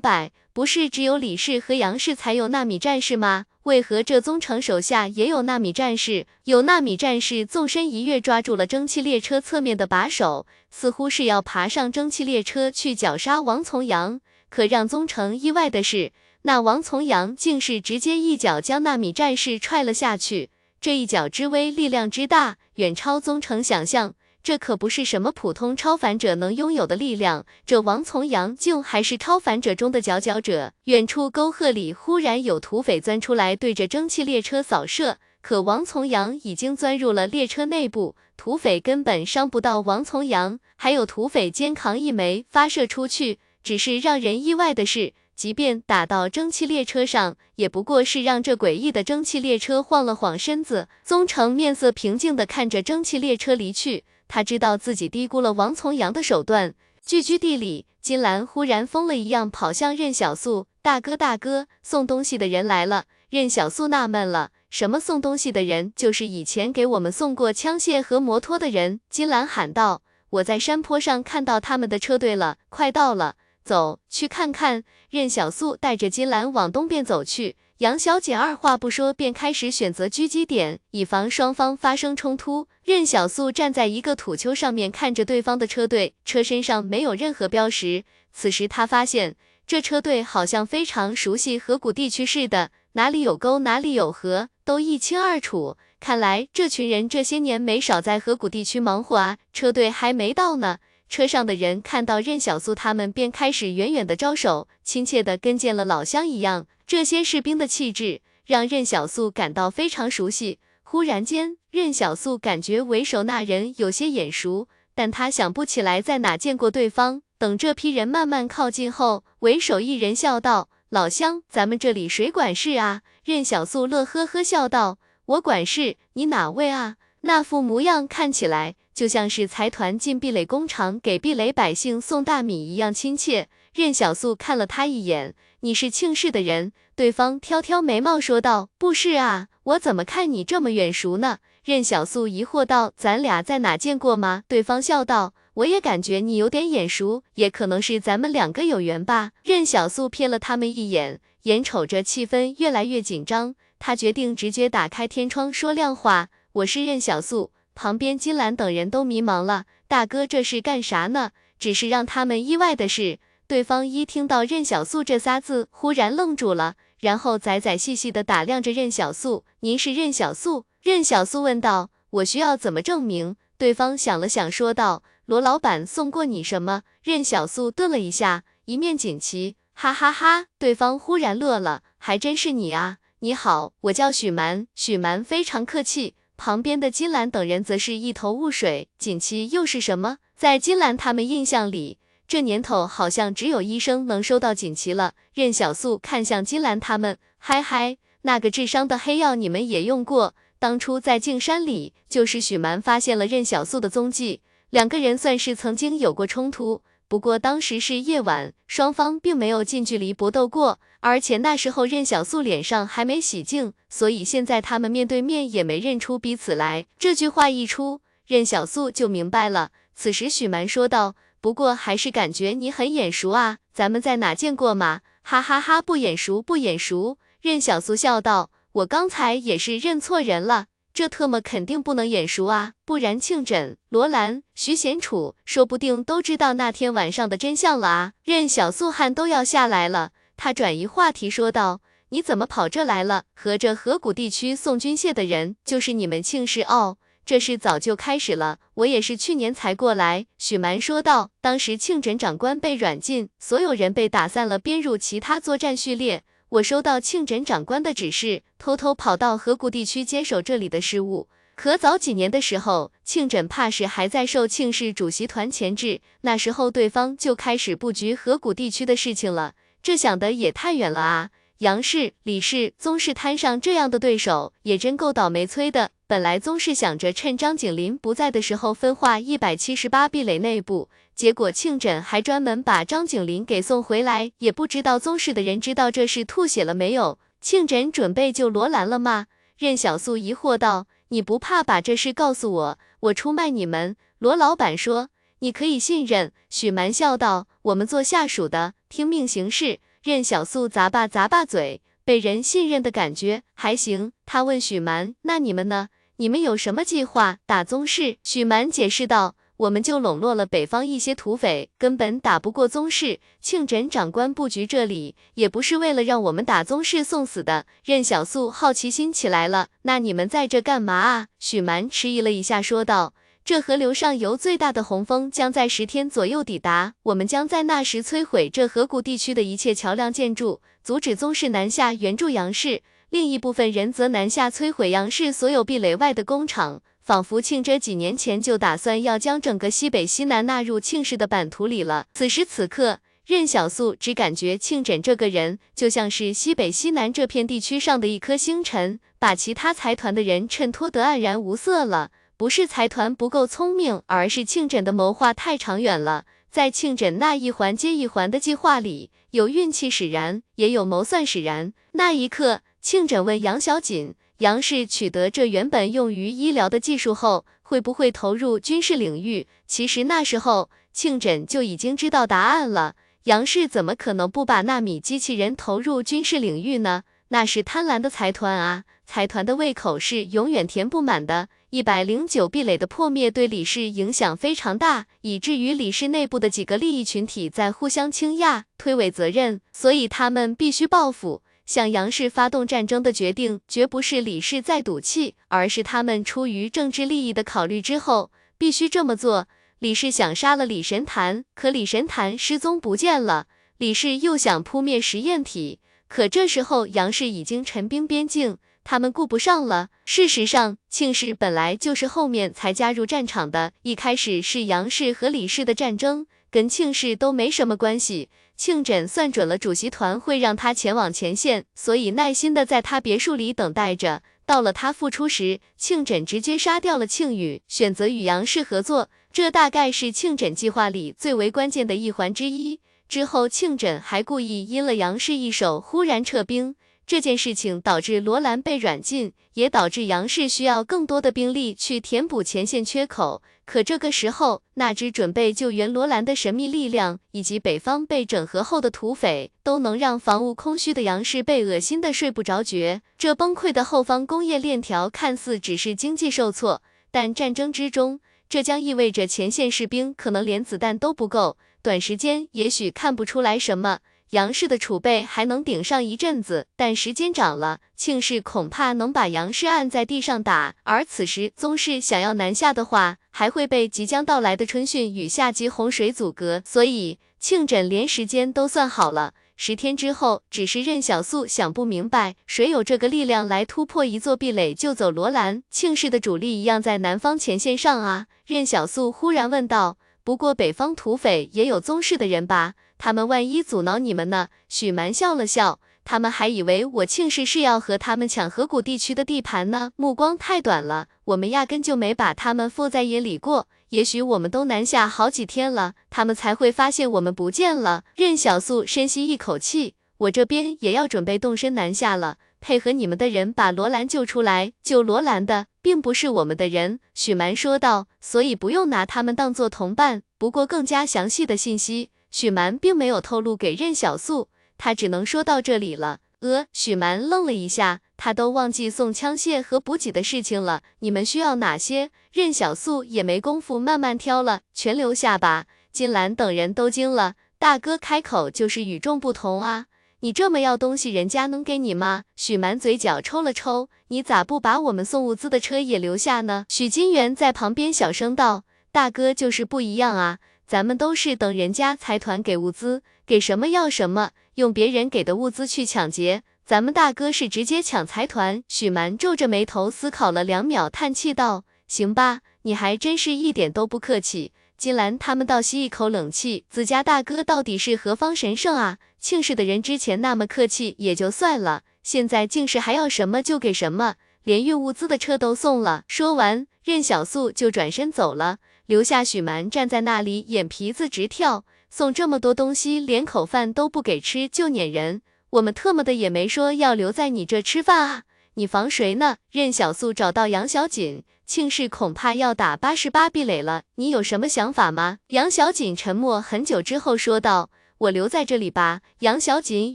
[0.00, 3.44] 白，不是只有李氏和杨氏才有纳米战士吗？
[3.64, 6.26] 为何这宗城手下也有纳米战士？
[6.44, 14.22] 有纳米战士纵身一跃，抓住了蒸汽列车侧面的把手，似乎是要爬上蒸汽列车去绞杀王从阳。
[14.50, 20.50] 可让宗成意外的是，那王从阳竟是直接一脚将纳米战士踹了下去。
[20.80, 24.14] 这一脚之威，力量之大，远超宗成想象。
[24.42, 27.44] 这可不是什么普通超凡者能拥有的力量。
[27.66, 30.72] 这王从阳竟还是超凡者中的佼佼者。
[30.84, 35.18] 远处沟壑里忽然有土匪钻出来，对着蒸汽列车扫射。
[35.42, 40.58] 可王从阳已经钻入了列车内部，土匪根本伤不到王从阳。
[40.76, 43.38] 还有土匪肩扛一枚发射出去。
[43.62, 50.88] 只是让人意外的是，即便打到蒸汽列车上，也不过是让这诡异的蒸汽列车晃了晃身子。
[51.04, 56.74] 宗成面色平静地看着蒸汽列车离去，他知道自己低估了王从阳的手段。
[57.04, 63.04] 聚居地里，金兰忽然疯了一样跑向任小素，大哥大哥，送东西的人来了。
[63.30, 65.92] 任小素纳闷了，什么送东西的人？
[65.96, 69.00] 就是以前给我们送过枪械和摩托的人。
[69.08, 73.36] 金兰喊道：“我在山坡上看到他们的车队了，快到了。”
[73.70, 77.54] 走去看看，任小素带着金兰往东边走去。
[77.78, 82.66] 杨小姐二话不说，便开始选择狙击点，以防双方发生冲突。
[82.82, 88.02] 任小素站在一个土丘上面，看着对方的车队，车身上没有任何标识。
[88.32, 95.76] 此时他发现，这车队好像非常熟悉河谷地区似的，哪里有沟，哪里有河，都一清二楚。
[96.00, 99.38] 看来这群人这些年没少在河谷地区忙活啊。
[99.52, 100.78] 车队还没到呢。
[101.10, 106.68] 车上的人看到任小素他们，便开始远远的招手，亲切的跟见了老乡一样。
[106.86, 110.60] 这些士兵的气质让任小素感到非常熟悉。
[110.84, 117.22] 忽然间，任小素感觉为首那人有些眼熟，但他想不起来在哪见过对方。
[117.38, 128.76] 等这批人慢慢靠近后，为首一人笑道：“老乡，咱们这里谁管事啊？”任小素乐呵呵笑道：“我管事，你哪位啊？”那副模样看起来。
[129.00, 133.48] 就像是财团进壁垒工厂给壁垒百姓送大米一样亲切。
[133.72, 136.72] 任小素看了他一眼，你是庆氏的人？
[136.94, 141.38] 对方挑挑眉毛说道，不是啊，我怎么看你这么眼熟呢？
[141.64, 144.42] 任小素疑惑道，咱俩在哪见过吗？
[144.46, 149.30] 对方笑道，我也感觉你有点眼熟，也可能是咱们两个有缘吧。
[149.42, 157.52] 任小素瞥了他们一眼，眼瞅着气氛越来越紧张，他决定直接打开天窗说亮话，我是任小素。
[157.82, 161.30] 旁边金兰等人都迷茫了，大哥这是干啥呢？
[161.58, 169.46] 只是让他们意外的是，对方一听到任小素这仨字，忽然愣住了，然后仔仔细细的打量着任小素。
[169.60, 170.66] 您是任小素？
[170.82, 171.88] 任小素问道。
[172.10, 173.36] 我需要怎么证明？
[173.56, 175.02] 对方想了想，说道。
[175.24, 176.82] 罗老板送过你什么？
[177.02, 179.56] 任小素顿了一下，一面锦旗。
[179.72, 180.44] 哈哈哈！
[180.58, 182.98] 对方忽然乐了，还真是你啊！
[183.20, 184.66] 你好，我叫许蛮。
[184.74, 186.16] 许蛮非常客气。
[186.40, 190.16] 旁边的金兰等人则是一头雾水，锦旗又是什么？
[190.34, 195.12] 在金兰他们印象里，这年头好像只有医生能收到锦旗了。
[195.34, 200.34] 任小素看向金兰他们，嗨嗨，那个智商的黑药你们也用过？
[200.58, 206.80] 当初在静山里，就是许蛮发现了任小素的踪迹，两个人算是曾经有过冲突。
[207.06, 216.86] 不过当时是夜晚，双方并没有近距离搏斗过，而且那时候任小素脸上还没洗净，所以现在他们面对面也没认出彼此来。
[216.98, 219.70] 这句话一出，任小素就明白了。
[219.94, 227.18] 此时许蛮说道：“不过还是感觉你很眼熟啊，咱们在哪见过吗？”哈哈哈，不眼熟不眼熟。
[227.40, 238.12] 任小素笑道：“我刚才也是认错人了。”这特么肯定不能眼熟啊，不然庆枕、罗兰、徐贤楚说不定都知道那天晚上的真相了啊！
[238.24, 240.10] 任小素汗都要下来了，
[240.42, 243.24] 他转移话题说道：“你怎么跑这来了？
[243.34, 246.96] 合着河谷地区送军械的人就是你们庆氏哦？
[247.26, 261.28] 这事早就开始了，我也是去年才过来。”许蛮说道：“当时庆枕长官被软禁，所有人被打散了，编入其他作战序列。”我收到庆枕长官的指示，偷偷跑到河谷地区接手这里的事务。
[261.54, 269.52] 可早几年的时候，庆枕怕是还在受庆氏主席团钳制，那时候对方就开始布局河谷地区的事情了。
[269.82, 271.30] 这想的也太远了啊！
[271.58, 275.90] 杨氏、李氏、宗氏摊上这样的对手，也真够倒霉催的。
[276.06, 280.88] 本来宗氏想着趁张景林不在的时候分化一百七十八壁垒内部。
[281.14, 287.18] 结果庆枕还专门把张景林给送回来，也不知道宗室的人知道这事吐血了没有？
[287.42, 289.26] 庆枕准备救罗兰了吗？
[289.58, 295.10] 任小素疑惑道：“你不怕把这事告诉我，我出卖你们？”罗老板说
[295.40, 304.12] ：“你可以信任。”许蛮笑道：“我们做下属的，听命行事。”任小素咂吧咂吧嘴，被人信任的感觉还行。
[304.26, 305.88] 他问许蛮：“那你们呢？
[306.16, 307.38] 你们有什么计划？
[307.46, 309.36] 打宗室？”许蛮解释道。
[309.58, 313.20] 我们就笼络了北方一些土匪，根本打不过宗室。
[313.42, 317.66] 庆枕长官布局这里，也不是为了让我们打宗室送死的。
[317.84, 321.26] 任小素好奇心起来了，那你们在这干嘛啊？
[321.38, 323.12] 许蛮迟疑了一下，说道：
[323.50, 332.82] 这河流上游最大的洪峰将在十天左右抵达，我们将在那时摧毁这河谷地区的一切桥梁建筑，阻止宗室南下援助杨氏。
[333.08, 336.80] 另一部分人则南下摧毁杨氏所有壁垒外的工厂。
[337.02, 342.06] 仿佛庆哲几年前就打算要将整个西北西南纳入庆氏的版图里了。
[342.14, 352.12] 此时此刻，任小素只感觉庆枕这个人就像是西北西南这片地区上的一颗星辰，把其他财团的人衬托得黯然无色了。
[352.40, 356.24] 不是财团不够聪明，而是庆枕的谋划太长远了。
[356.50, 361.74] 在庆枕那一环接一环的计划里，有运气使然，也有谋算使然。
[361.92, 364.14] 那一刻，庆枕问杨小锦。
[364.38, 369.46] 杨氏取得这原本用于医疗的技术后，会不会投入军事领域？
[369.66, 372.94] 其实那时候庆枕就已经知道答案了。
[373.24, 377.02] 杨氏怎么可能不把纳米机器人投入军事领域呢？
[377.28, 378.84] 那是贪婪的财团啊！
[379.12, 381.48] 财团的胃口是永远填不满的。
[381.70, 391.42] 一百零九壁垒的破灭对李氏影响非常大，以至于李氏内部的几个利益群体在互相倾轧、推诿责任，所以他们必须报复。
[391.66, 399.48] 向杨氏发动战争的决定，绝不是李氏在赌气，而是他们出于政治利益的考虑之后，必须这么做。
[399.80, 403.48] 李氏想杀了李神坛，可李神坛失踪不见了。
[403.78, 408.58] 李氏又想扑灭实验体，可这时候杨氏已经陈兵边境，
[408.90, 409.90] 他们顾不上了。
[410.04, 418.30] 事实上，庆氏本来就是后面才加入战场的，一开始是杨氏和李氏的战争，跟庆氏都没什么关系。
[418.56, 424.22] 庆枕算准了主席团会让他前往前线，所以耐心的在他别墅里等待着。
[424.44, 429.08] 到了他复出时，庆枕直接杀掉了庆宇，选择与杨氏合作。
[429.32, 432.80] 这大概是庆枕计划里最为关键的一环之一。
[433.08, 436.74] 之后，庆枕还故意阴了杨氏一手，忽然撤兵。
[437.10, 443.42] 这件事情导致罗兰被软禁，也导致杨氏需要更多的兵力去填补前线缺口。
[443.64, 453.00] 可这个时候，那支准备救援罗兰的神秘力量，以及北方被整合后的土匪，都能让房屋空虚的杨氏被恶心的睡不着觉。
[453.18, 456.80] 这崩溃的后方工业链条看似只是经济受挫，
[457.10, 463.98] 但战争之中，这将意味着前线士兵可能连子弹都不够，短时间也许看不出来什么。
[464.30, 470.76] 杨氏的储备还能顶上一阵子，但时间长了，庆氏恐怕能把杨氏按在地上打。
[470.84, 476.62] 而此时宗室想要南下的话，还会被即将到来的春汛与夏季洪水阻隔。
[476.64, 485.64] 所以庆枕连时间都算好了，十天之后，只是任小素想不明白，谁有这个力量来突破一座壁垒救走罗兰？
[485.72, 488.26] 庆氏的主力一样在南方前线上啊！
[488.46, 489.98] 任小素忽然问道。
[490.22, 492.74] 不过北方土匪也有宗室的人吧？
[493.02, 494.48] 他们万一阻挠你们呢？
[494.68, 499.92] 许蛮笑了笑，他们还以为我庆氏是要和他们抢河谷地区的地盘呢。
[499.96, 503.68] 目光太短了，我们压根就没把他们放在眼里过。
[503.88, 508.04] 也许我们都南下好几天了，他们才会发现我们不见了。
[508.14, 514.74] 任小素深吸一口气，我这边也要准备动身南下了，配合你们的人把罗兰救出来。
[514.82, 520.22] 救罗兰的并不是我们的人，许蛮说道，所以不用拿他们当做同伴。
[520.36, 526.20] 不过更加详细的信息，许蛮并没有透露给任小素，他只能说到这里了。
[526.40, 528.00] 呃，许蛮愣了一下。
[528.16, 532.10] 他都忘记送枪械和补给的事情了，你们需要哪些？
[532.32, 535.64] 任小素也没工夫慢慢挑了，全留下吧。
[535.90, 539.86] 金兰等人都惊了，大哥开口就是与众不同啊！
[540.20, 542.24] 你这么要东西，人家能给你吗？
[542.36, 546.66] 许蛮嘴角抽了抽，你咋不把我们送物资的车也留下呢？
[546.68, 550.38] 许金元在旁边小声道：“大哥就是不一样啊，
[550.70, 568.98] 咱们都是等人家财团给物资，给什么要什么，用别人给的物资去抢劫。”咱们大哥是直接抢财团，许蛮皱着眉头思考了两秒，叹气道：“行吧，你还真是一点都不客气。”金兰他们倒吸一口冷气，自家大哥到底是何方神圣啊？
[569.18, 574.14] 庆氏的人之前那么客气也就算了，现在竟是还要什么就给什么，
[574.44, 576.04] 连运物资的车都送了。
[576.06, 578.58] 说完，任小素就转身走了，
[578.90, 581.64] 留下许蛮站在那里，眼皮子直跳。
[581.90, 585.22] 送这么多东西，连口饭都不给吃，就撵人。
[585.50, 588.22] 我们特么的也没说要留在你这吃饭啊！
[588.54, 589.36] 你防谁呢？
[589.52, 595.18] 任小素找到杨小锦，庆氏恐怕要打八十八壁垒了，你有什么想法吗？
[595.28, 599.94] 杨小锦沉默很久之后说道：“我留在这里吧。”杨小锦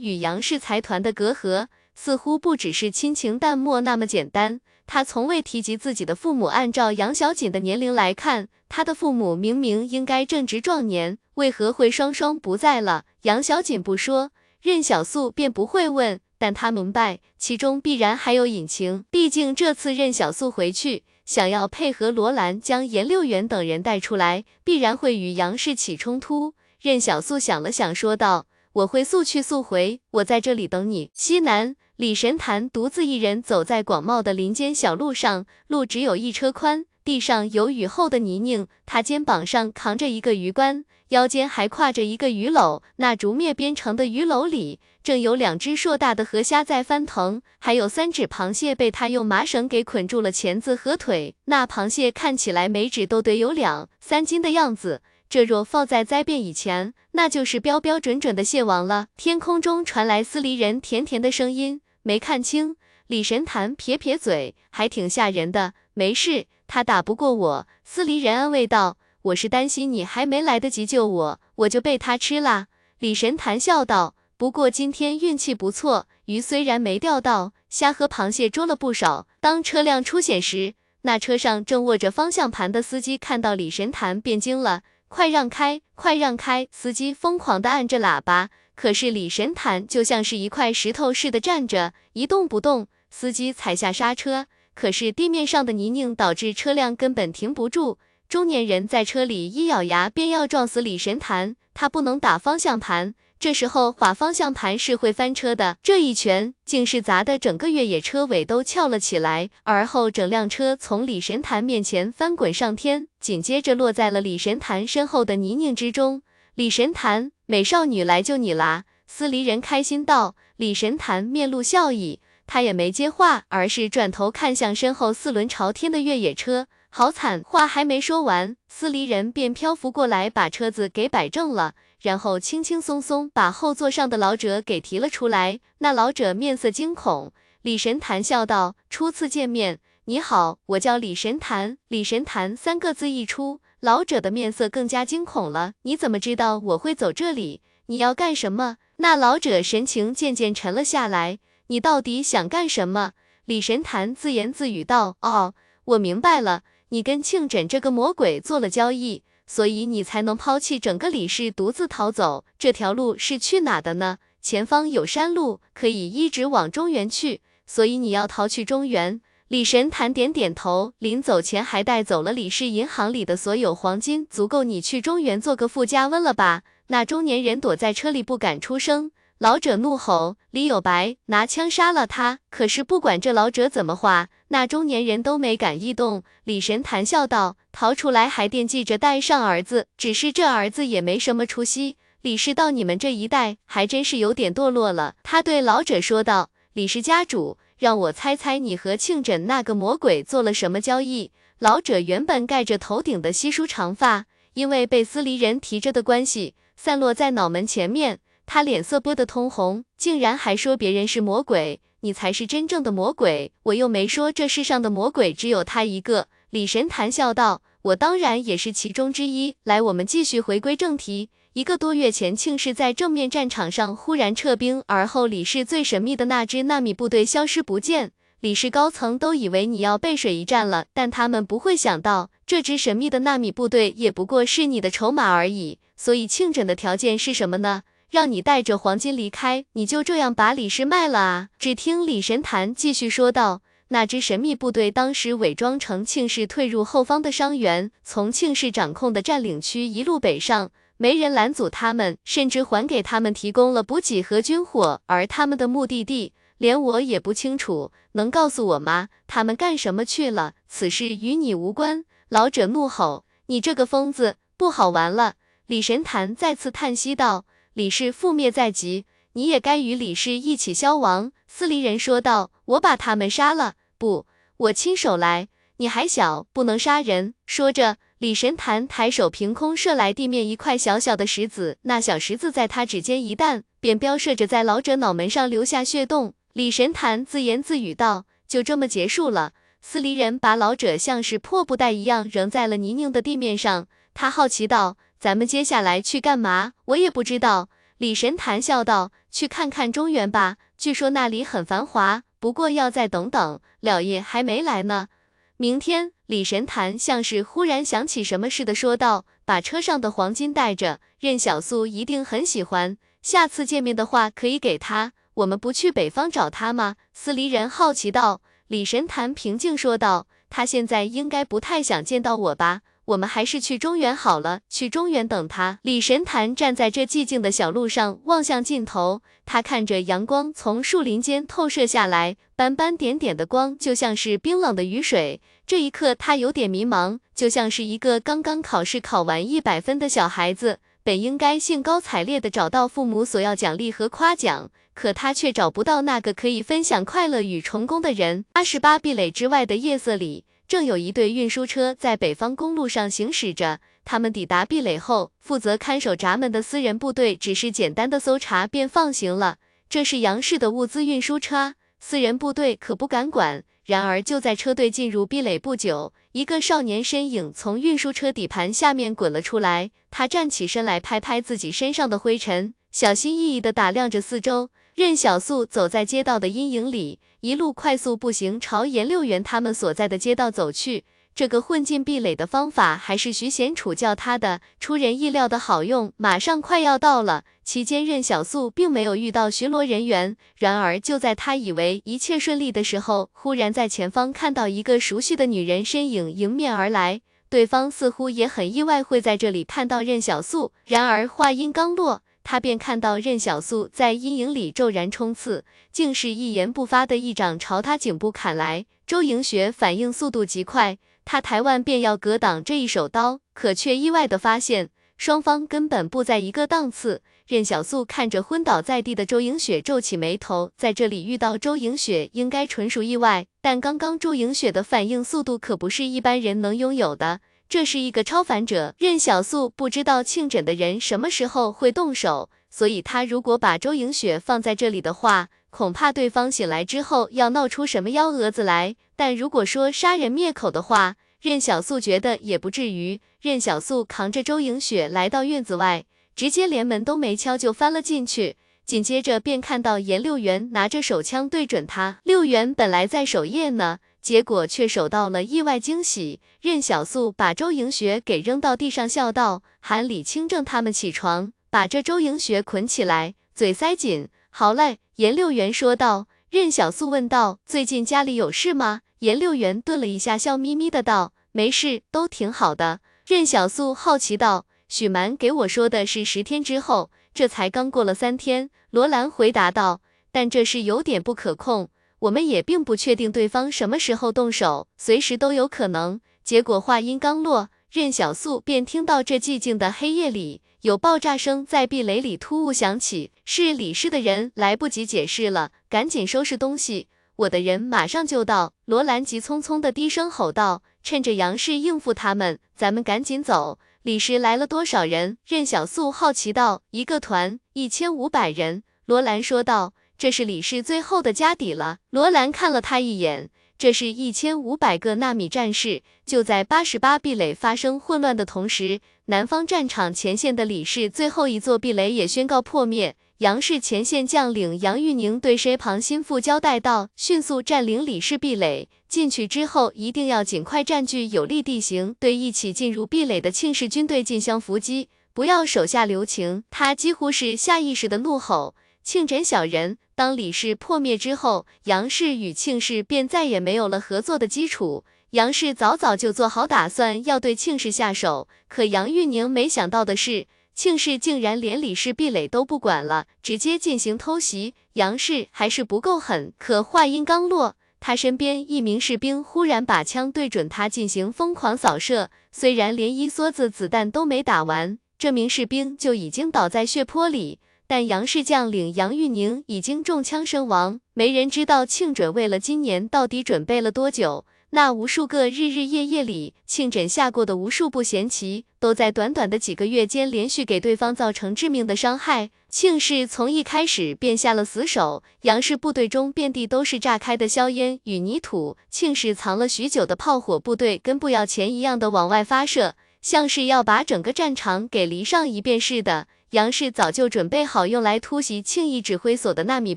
[0.00, 4.62] 与杨氏财团的隔阂似乎不只是亲情淡漠那么简单。
[4.86, 13.04] 他从未提及自己的父母，按照杨小锦的年龄来看，他的父母明明应该正值壮年，为何会双双不在了？
[13.22, 14.30] 杨小锦不说。
[14.62, 19.04] 任小素便不会问，但他明白其中必然还有隐情。
[19.10, 26.54] 毕竟这次任小素回去，想要配合罗兰将颜六元等人带出来，必然会与杨氏起冲突。
[26.80, 40.84] 任小素想了想，说道：“我会速去速回，我在这里等你。”西南，李神坛独自一人走在广袤的林间小路上，路只有一车宽，地上有雨后的泥泞，他肩膀上扛着一个鱼竿。
[41.08, 51.34] 腰间还挎着一个鱼篓，那竹篾编成的鱼篓里正有两只硕大的河虾在翻腾，还有三只螃蟹被他用麻绳给捆住了钳子和腿。
[51.46, 59.06] 那螃蟹看起来每只都得有两三斤的样子，这若放在灾变以前，那就是标标准准的蟹王了。
[59.16, 62.76] 天空中传来司离人甜甜的声音，没看清。
[63.08, 65.74] 李神坛撇撇嘴，还挺吓人的。
[65.92, 67.66] 没事，他打不过我。
[67.82, 68.96] 司离人安慰道。
[69.22, 72.68] 我是担心你还没来得及救我，我就被他吃啦。
[73.00, 74.14] 李神坛笑道。
[74.36, 79.26] 不过今天运气不错，鱼虽然没钓到，虾和螃蟹捉了不少。
[79.40, 86.68] 当车辆出险时，那车上正握着方向盘的司机看到李神坛便惊了，快让开，快让开！
[86.70, 92.86] 司机疯狂地按着喇叭，可是李神坛就像是一块石头似的站着，一动不动。
[93.10, 97.98] 司机踩下刹车，可是地面上的泥泞导致车辆根本停不住。
[98.28, 101.56] 中年人在车里一咬牙，便要撞死李神坛。
[101.72, 105.76] 他不能打方向盘，这时候划方向盘是会翻车的。
[105.82, 116.22] 这一拳竟是砸的整个越野车尾都翘了起来，而后整辆车从李神坛面前翻滚上天，紧接着落在了李神坛身后的泥泞之中。
[116.56, 118.84] 李神坛，美少女来救你啦！
[119.06, 120.36] 司离人开心道。
[120.56, 126.66] 李神坛面露笑意，他也没接话，而是转头看向身后四轮朝天的越野车。
[126.88, 127.42] 好惨！
[127.44, 135.60] 话还没说完，司离人便漂浮过来，把车子给摆正了，然后轻轻松松把后座上的老者给提了出来。
[135.80, 137.34] 那老者面色惊恐。
[137.60, 145.72] 李神坛笑道：“初次见面，你好，我叫李神坛。”李神坛三个字一出，老者的面色更加惊恐了。
[145.82, 147.60] 你怎么知道我会走这里？
[147.86, 148.78] 你要干什么？
[148.96, 151.38] 那老者神情渐渐沉了下来。
[151.68, 153.12] 你到底想干什么？
[153.44, 155.54] 李神坛自言自语道：“哦，
[155.84, 162.44] 我明白了。”你跟庆枕这个魔鬼做了交易，所以你才能抛弃整个李氏，独自逃走。
[162.58, 164.18] 这条路是去哪的呢？
[164.40, 169.20] 前方有山路，可以一直往中原去，所以你要逃去中原。
[169.48, 176.62] 李神坛点点头，临走前还带走了李氏银行里的所有黄金，足够你去中原做个富家翁了吧？
[176.88, 179.12] 那中年人躲在车里不敢出声。
[179.38, 186.24] 老者怒吼：“李有白，拿枪杀了他！”可是不管这老者怎么话，那中年人都没敢异动。
[186.42, 191.96] 李神坛笑道：“逃出来还惦记着带上儿子，只是这儿子也没什么出息。
[192.22, 208.20] 李氏到你们这一代还真是有点堕落了。”他对老者说道：“李氏家主，让我猜猜你和庆枕那个魔鬼做了什么交易？”老者原本盖着头顶的稀疏长发，因为被司离人提着的关系，散落在脑门前面。
[208.44, 213.52] 他脸色憋得通红，竟然还说别人是魔鬼，你才是真正的魔鬼。
[213.64, 216.28] 我又没说这世上的魔鬼只有他一个。
[216.50, 221.30] 李神谈笑道：“我当然也是其中之一。”来，我们继续回归正题。
[221.56, 228.12] 一个多月前，庆氏在正面战场上忽然撤兵，而后李氏最神秘的那支纳米部队消失不见。
[228.40, 235.78] 李氏高层都以为你要背水一战了，但他们不会想到，这支神秘的纳米部队也不过是你的筹码而已。
[235.96, 237.84] 所以，庆枕的条件是什么呢？
[238.10, 241.48] 让你带着黄金离开，你就这样把李氏卖了啊？
[241.58, 255.02] 只听李神坛继续说道：“那支神秘部队当时伪装成庆氏退入后方的伤员，从庆氏掌控的占领区一路北上，没人拦阻他们，甚至还给他们提供了补给和军火。
[255.06, 259.08] 而他们的目的地，连我也不清楚，能告诉我吗？
[259.26, 260.54] 他们干什么去了？
[260.68, 265.34] 此事与你无关。”老者怒吼：“你这个疯子，不好玩了！”
[265.66, 267.44] 李神坛再次叹息道。
[267.74, 274.26] 李氏覆灭在即，你也该与李氏一起消亡。”司离人说道，“我把他们杀了，不，
[274.56, 275.48] 我亲手来。
[275.76, 286.32] 你还小，不能杀人。”说着，李神坛抬手凭空射来地面一块小小的石子，那小石子在他指尖一弹，便飙射着在老者脑门上留下血洞。
[286.54, 289.52] 李神坛自言自语道：“就这么结束了。”
[289.82, 294.96] 司离人把老者像是破布袋一样扔在了泥泞的地面上，他好奇道。
[295.20, 296.72] 咱们接下来去干嘛？
[296.86, 297.68] 我也不知道。
[297.98, 302.22] 李神坛笑道：“去看看中原吧，据说那里很繁华。
[302.40, 305.08] 不过要再等等，了爷还没来呢。
[305.56, 312.98] 明天。”李神坛像是忽然想起什么似的说道：“把车上的黄金带着，任小素一定很喜欢。
[313.22, 315.12] 下次见面的话，可以给他。
[315.34, 318.40] 我们不去北方找他吗？”司离人好奇道。
[318.66, 325.78] 李神坛平静说道：“他现在应该不太想见到我吧。”我们还是去中原好了，去中原等他。
[325.82, 329.22] 李神坛站在这寂静的小路上，望向尽头。
[329.44, 335.40] 他看着阳光从树林间透射下来，斑斑点点的光就像是冰冷的雨水。
[335.64, 348.44] 这一刻，他有点迷茫，就像是一个刚刚考试考完一百分的小孩子，本应该兴高采烈地找到父母索要奖励和夸奖，可他却找不到那个可以分享快乐与成功的人。
[348.52, 350.44] 八十八壁垒之外的夜色里。
[350.68, 353.80] 正有一队运输车在北方公路上行驶着。
[354.04, 359.58] 他们抵达壁垒后，负责看守闸门的私人部队只是简单的搜查便放行了。
[359.88, 363.62] 这是杨氏的物资运输车，私人部队可不敢管。
[363.84, 369.92] 然而就在车队进入壁垒不久，一个少年身影从运输车底盘下面滚了出来。
[370.10, 374.70] 他站起身来，拍拍自己身上的灰尘，小心翼翼地打量着四周。
[374.96, 381.04] 任小素走在街道的阴影里，一路快速步行朝颜六元他们所在的街道走去。
[381.34, 386.14] 这个混进壁垒的方法还是徐贤楚教他的，出人意料的好用。
[386.16, 390.34] 马上快要到了，期间任小素并没有遇到巡逻人员。
[390.56, 397.20] 然而就在他以为一切顺利的时候，忽然在前方看到一个熟悉的女人身影迎面而来，
[397.50, 400.72] 对方似乎也很意外会在这里看到任小素。
[400.86, 402.22] 然而话音刚落。
[402.48, 408.86] 他便看到任小素在阴影里骤然冲刺，竟是一言不发的一掌朝他颈部砍来。
[409.04, 417.20] 周莹雪反应速度极快，他抬腕便要格挡这一手刀，可却意外的发现双方根本不在一个档次。
[417.48, 427.40] 任小素看着昏倒在地的周莹雪，皱起眉头，在这里遇到周莹雪应该纯属意外，但刚刚周莹雪的反应速度可不是一般人能拥有的。
[427.68, 438.94] 这是一个超凡者，任小素不知道庆枕的人什么时候会动手，所以他如果把周莹雪放在这里的话，恐怕对方醒来之后要闹出什么幺蛾子来。
[439.16, 443.20] 但如果说杀人灭口的话，任小素觉得也不至于。
[443.40, 446.04] 任小素扛着周莹雪来到院子外，
[446.36, 452.20] 直接连门都没敲就翻了进去，紧接着便看到严六元拿着手枪对准他。
[452.22, 453.98] 六元本来在守夜呢。
[454.26, 456.40] 结果却守到了意外惊喜。
[456.60, 466.26] 任小素把周莹雪给扔到地上，笑道：“喊李清正他们起床，把这周莹雪捆起来，嘴塞紧。”好嘞，严六元说道。
[466.50, 480.00] 任小素问道：“最近家里有事吗？”严六元顿了一下，笑眯眯的道：“没事，都挺好的。”任小素好奇道：“许蛮给我说的是十天之后。”这才刚过了三天，罗兰回答道
[480.32, 481.90] ：“但这事有点不可控，
[482.20, 498.74] 我们也并不确定对方什么时候动手，随时都有可能。”结果话音刚落，任小素便听到这寂静的黑夜里有爆炸声在壁垒里突兀响起，是李氏的人来不及解释了，赶紧收拾东西，我的人马上就到。
[498.84, 505.38] 罗兰急匆匆的低声吼道：“趁着杨氏应付他们，咱们赶紧走。”李氏来了多少人？
[505.44, 506.82] 任小素好奇道。
[506.92, 508.84] 一个团一千五百人。
[509.06, 509.94] 罗兰说道。
[510.18, 511.98] 这是李氏最后的家底了。
[512.10, 513.50] 罗兰看了他一眼。
[513.78, 516.02] 这是一千五百个纳米战士。
[516.24, 523.16] 就在八十八壁垒发生混乱的同时，南方战场前线的李氏最后一座壁垒也宣告破灭。
[523.40, 538.74] 杨氏前线将领杨玉宁对身旁心腹交代道：“迅速占领李氏壁垒，进去之后一定要尽快占据有利地形，对一起进入壁垒的庆氏军队进行伏击，不要手下留情。”他几乎是下意识的怒吼
[539.06, 545.04] ：“庆枕小人！”当李氏破灭之后，杨氏与庆氏便再也没有了合作的基础。
[545.30, 550.48] 杨氏早早就做好打算要对庆氏下手，可杨玉宁没想到的是。
[550.74, 554.74] 庆氏竟然连李氏壁垒都不管了，直接进行偷袭。
[554.94, 556.52] 杨氏还是不够狠。
[556.58, 562.30] 可话音刚落，他身边一名士兵忽然把枪对准他进行疯狂扫射。
[562.50, 571.00] 虽然连一梭子子弹都没打完，这名士兵就已经倒在血泊里，但杨氏将领杨玉宁已经中枪身亡。
[571.14, 574.44] 没人知道庆准为了今年到底准备了多久。
[574.70, 582.50] 那无数个日日夜夜里，庆枕下过的无数步闲棋，都在短短的几个月间连续给对方造成致命的伤害。
[582.68, 588.76] 庆氏从一开始便下了死手，杨氏部队中遍地都是炸开的硝烟与泥土。
[588.90, 596.26] 庆氏藏了许久的炮火部队，跟不要钱一样的往外发射，像是要把整个战场给离上一遍似的。
[596.50, 599.96] 杨氏早就准备好用来突袭庆义指挥所的纳米